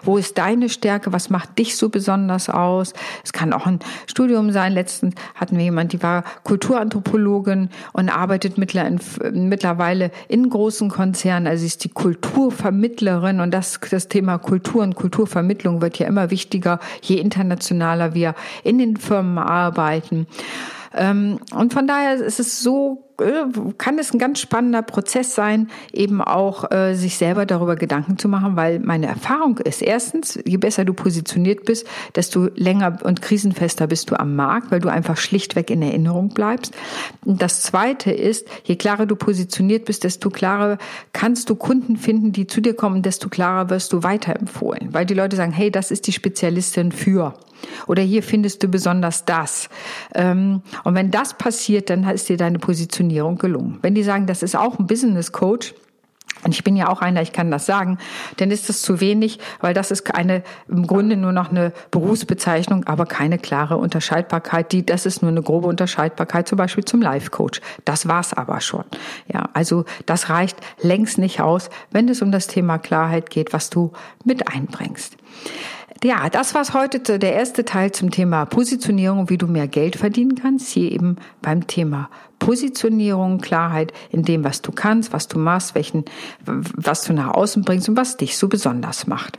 wo 0.05 0.17
ist 0.17 0.39
deine 0.39 0.71
Stärke, 0.71 1.13
was 1.13 1.29
macht 1.29 1.59
dich 1.59 1.77
so 1.77 1.91
besonders 1.91 2.49
aus. 2.49 2.95
Es 3.23 3.35
kann 3.35 3.53
auch 3.53 3.67
ein 3.67 3.81
Studium 4.07 4.53
sein, 4.53 4.70
Letztens 4.71 5.15
hatten 5.35 5.57
wir 5.57 5.65
jemand, 5.65 5.93
die 5.93 6.03
war 6.03 6.25
Kulturanthropologin 6.45 7.71
und 7.93 8.09
arbeitet 8.09 8.59
mittlerweile 8.59 10.11
in 10.29 10.49
großen 10.49 10.89
Konzernen. 10.89 11.47
Also 11.47 11.61
sie 11.61 11.67
ist 11.67 11.85
die 11.85 11.91
Kulturvermittlerin 11.91 13.41
und 13.41 13.53
das, 13.53 13.81
das 13.91 14.09
Thema 14.09 14.39
Kultur 14.39 14.83
und 14.83 14.95
Kulturvermittlung 14.95 15.81
wird 15.83 15.99
ja 15.99 16.07
immer 16.07 16.31
wichtiger, 16.31 16.81
je 17.03 17.17
internationaler 17.17 18.15
wir 18.15 18.35
in 18.65 18.79
den 18.79 18.97
Firmen 18.97 19.39
arbeiten. 19.39 20.27
Ähm, 20.95 21.39
und 21.55 21.73
von 21.73 21.87
daher 21.87 22.15
ist 22.15 22.41
es 22.41 22.63
so 22.63 23.11
äh, 23.21 23.45
kann 23.79 23.99
es 23.99 24.13
ein 24.13 24.19
ganz 24.19 24.41
spannender 24.41 24.83
Prozess 24.83 25.35
sein, 25.35 25.69
eben 25.93 26.21
auch 26.21 26.71
äh, 26.71 26.95
sich 26.95 27.17
selber 27.17 27.47
darüber 27.47 27.77
Gedanken 27.77 28.19
zu 28.19 28.29
machen, 28.29 28.57
weil 28.57 28.81
meine 28.81 29.07
Erfahrung 29.07 29.59
ist, 29.59 29.83
erstens, 29.83 30.39
je 30.45 30.57
besser 30.57 30.85
du 30.85 30.95
positioniert 30.95 31.65
bist, 31.65 31.87
desto 32.15 32.49
länger 32.55 32.99
und 33.03 33.23
krisenfester 33.23 33.87
bist 33.87 34.11
du 34.11 34.19
am 34.19 34.37
Markt, 34.37 34.71
weil 34.71 34.81
du 34.81 34.89
einfach 34.89 35.17
schlichtweg 35.17 35.71
in 35.71 35.83
Erinnerung 35.83 36.31
bleibst. 36.31 36.75
Und 37.25 37.43
das 37.43 37.63
Zweite 37.63 38.11
ist, 38.11 38.49
je 38.65 38.77
klarer 38.77 39.07
du 39.07 39.17
positioniert 39.17 39.85
bist, 39.85 40.05
desto 40.05 40.31
klarer 40.31 40.79
kannst 41.13 41.51
du 41.51 41.55
Kunden 41.55 41.97
finden, 41.97 42.33
die 42.33 42.47
zu 42.47 42.61
dir 42.61 42.75
kommen, 42.75 43.03
desto 43.03 43.29
klarer 43.29 43.71
wirst 43.71 43.93
du 43.93 44.03
weiterempfohlen, 44.03 44.93
weil 44.93 45.07
die 45.07 45.15
Leute 45.15 45.37
sagen, 45.37 45.53
hey, 45.53 45.71
das 45.71 45.91
ist 45.91 46.07
die 46.07 46.13
Spezialistin 46.13 46.93
für. 46.93 47.35
Oder 47.87 48.03
hier 48.03 48.23
findest 48.23 48.63
du 48.63 48.69
besonders 48.69 49.25
das. 49.25 49.69
Ähm, 50.15 50.63
und 50.85 50.95
wenn 50.95 51.11
das 51.11 51.35
passiert, 51.35 51.91
dann 51.91 52.09
ist 52.09 52.29
dir 52.29 52.37
deine 52.37 52.59
Positionierung 52.59 53.39
gelungen. 53.39 53.79
Wenn 53.83 53.95
die 53.95 54.03
sagen, 54.03 54.27
das 54.27 54.43
ist 54.43 54.57
auch 54.57 54.79
ein 54.79 54.87
Business 54.87 55.33
Coach, 55.33 55.75
und 56.43 56.55
ich 56.55 56.65
bin 56.65 56.77
ja 56.77 56.89
auch 56.89 57.01
einer, 57.01 57.21
ich 57.21 57.33
kann 57.33 57.51
das 57.51 57.67
sagen, 57.67 57.99
dann 58.39 58.51
ist 58.51 58.69
das 58.69 58.83
zu 58.83 59.01
wenig, 59.01 59.39
weil 59.61 59.75
das 59.75 59.91
ist 59.91 60.15
eine, 60.15 60.43
im 60.69 60.87
Grunde 60.87 61.17
nur 61.17 61.33
noch 61.33 61.51
eine 61.51 61.73
Berufsbezeichnung, 61.91 62.85
aber 62.85 63.05
keine 63.07 63.39
klare 63.39 63.77
Unterscheidbarkeit. 63.77 64.73
Die, 64.73 64.85
das 64.87 65.07
ist 65.07 65.23
nur 65.23 65.31
eine 65.31 65.43
grobe 65.43 65.69
Unterscheidbarkeit, 65.69 66.49
zum 66.49 66.57
Beispiel 66.57 66.85
zum 66.85 67.03
Life 67.03 67.31
Coach. 67.31 67.61
Das 67.85 68.09
war's 68.09 68.33
aber 68.33 68.61
schon. 68.61 68.85
Ja, 69.33 69.51
also 69.53 69.85
das 70.07 70.31
reicht 70.31 70.57
längst 70.81 71.19
nicht 71.19 71.41
aus, 71.41 71.69
wenn 71.91 72.09
es 72.09 72.23
um 72.23 72.33
das 72.33 72.47
Thema 72.47 72.79
Klarheit 72.79 73.29
geht, 73.29 73.53
was 73.53 73.69
du 73.69 73.93
mit 74.25 74.49
einbringst. 74.49 75.17
Ja, 76.03 76.31
das 76.31 76.55
war's 76.55 76.73
heute 76.73 77.19
der 77.19 77.35
erste 77.35 77.67
Teil 77.67 77.93
zum 77.93 78.11
Thema 78.11 78.47
Positionierung, 78.47 79.29
wie 79.29 79.37
du 79.37 79.47
mehr 79.47 79.69
Geld 79.69 79.97
verdienen 79.97 80.35
kannst. 80.35 80.69
Hier 80.69 80.91
eben 80.91 81.17
beim 81.43 81.67
Thema 81.67 82.09
Positionierung, 82.39 83.43
Klarheit 83.43 83.93
in 84.11 84.23
dem, 84.23 84.43
was 84.43 84.63
du 84.63 84.73
kannst, 84.73 85.13
was 85.13 85.29
du 85.29 85.39
machst, 85.39 85.75
welchen, 85.75 86.07
was 86.47 87.05
du 87.05 87.13
nach 87.13 87.35
außen 87.35 87.65
bringst 87.65 87.91
und 87.91 87.99
was 87.99 88.17
dich 88.17 88.39
so 88.39 88.49
besonders 88.49 89.07
macht. 89.07 89.39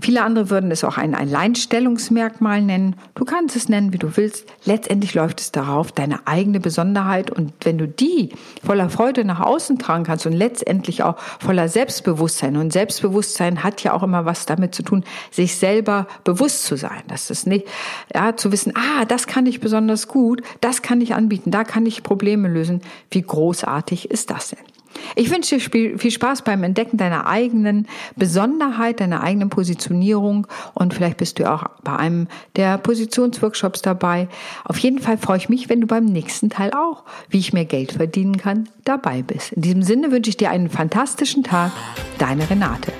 Viele 0.00 0.22
andere 0.22 0.50
würden 0.50 0.70
es 0.70 0.84
auch 0.84 0.96
ein 0.96 1.14
Alleinstellungsmerkmal 1.14 2.62
nennen. 2.62 2.96
Du 3.14 3.24
kannst 3.24 3.56
es 3.56 3.68
nennen, 3.68 3.92
wie 3.92 3.98
du 3.98 4.16
willst. 4.16 4.46
Letztendlich 4.64 5.14
läuft 5.14 5.40
es 5.40 5.52
darauf, 5.52 5.92
deine 5.92 6.26
eigene 6.26 6.60
Besonderheit. 6.60 7.30
Und 7.30 7.52
wenn 7.62 7.78
du 7.78 7.86
die 7.86 8.30
voller 8.64 8.90
Freude 8.90 9.24
nach 9.24 9.40
außen 9.40 9.78
tragen 9.78 10.04
kannst 10.04 10.26
und 10.26 10.32
letztendlich 10.32 11.02
auch 11.02 11.16
voller 11.38 11.68
Selbstbewusstsein. 11.68 12.56
Und 12.56 12.72
Selbstbewusstsein 12.72 13.62
hat 13.62 13.82
ja 13.82 13.92
auch 13.92 14.02
immer 14.02 14.24
was 14.24 14.46
damit 14.46 14.74
zu 14.74 14.82
tun, 14.82 15.04
sich 15.30 15.56
selber 15.56 16.06
bewusst 16.24 16.64
zu 16.64 16.76
sein. 16.76 17.02
Das 17.08 17.30
ist 17.30 17.46
nicht, 17.46 17.66
ja, 18.14 18.36
zu 18.36 18.52
wissen, 18.52 18.74
ah, 18.76 19.04
das 19.04 19.26
kann 19.26 19.46
ich 19.46 19.60
besonders 19.60 20.08
gut, 20.08 20.42
das 20.60 20.82
kann 20.82 21.00
ich 21.00 21.14
anbieten, 21.14 21.50
da 21.50 21.64
kann 21.64 21.86
ich 21.86 22.02
Probleme 22.02 22.48
lösen. 22.48 22.80
Wie 23.10 23.22
großartig 23.22 24.10
ist 24.10 24.30
das 24.30 24.50
denn? 24.50 24.79
Ich 25.16 25.30
wünsche 25.30 25.58
dir 25.58 25.98
viel 25.98 26.10
Spaß 26.10 26.42
beim 26.42 26.62
Entdecken 26.62 26.96
deiner 26.96 27.26
eigenen 27.26 27.86
Besonderheit, 28.16 29.00
deiner 29.00 29.22
eigenen 29.22 29.50
Positionierung 29.50 30.46
und 30.74 30.94
vielleicht 30.94 31.18
bist 31.18 31.38
du 31.38 31.50
auch 31.50 31.64
bei 31.82 31.96
einem 31.96 32.28
der 32.56 32.78
Positionsworkshops 32.78 33.82
dabei. 33.82 34.28
Auf 34.64 34.78
jeden 34.78 34.98
Fall 34.98 35.18
freue 35.18 35.38
ich 35.38 35.48
mich, 35.48 35.68
wenn 35.68 35.80
du 35.80 35.86
beim 35.86 36.04
nächsten 36.04 36.50
Teil 36.50 36.72
auch, 36.72 37.04
wie 37.28 37.38
ich 37.38 37.52
mehr 37.52 37.64
Geld 37.64 37.92
verdienen 37.92 38.36
kann, 38.36 38.68
dabei 38.84 39.22
bist. 39.22 39.52
In 39.52 39.62
diesem 39.62 39.82
Sinne 39.82 40.10
wünsche 40.10 40.30
ich 40.30 40.36
dir 40.36 40.50
einen 40.50 40.70
fantastischen 40.70 41.42
Tag. 41.42 41.72
Deine 42.18 42.48
Renate. 42.48 42.92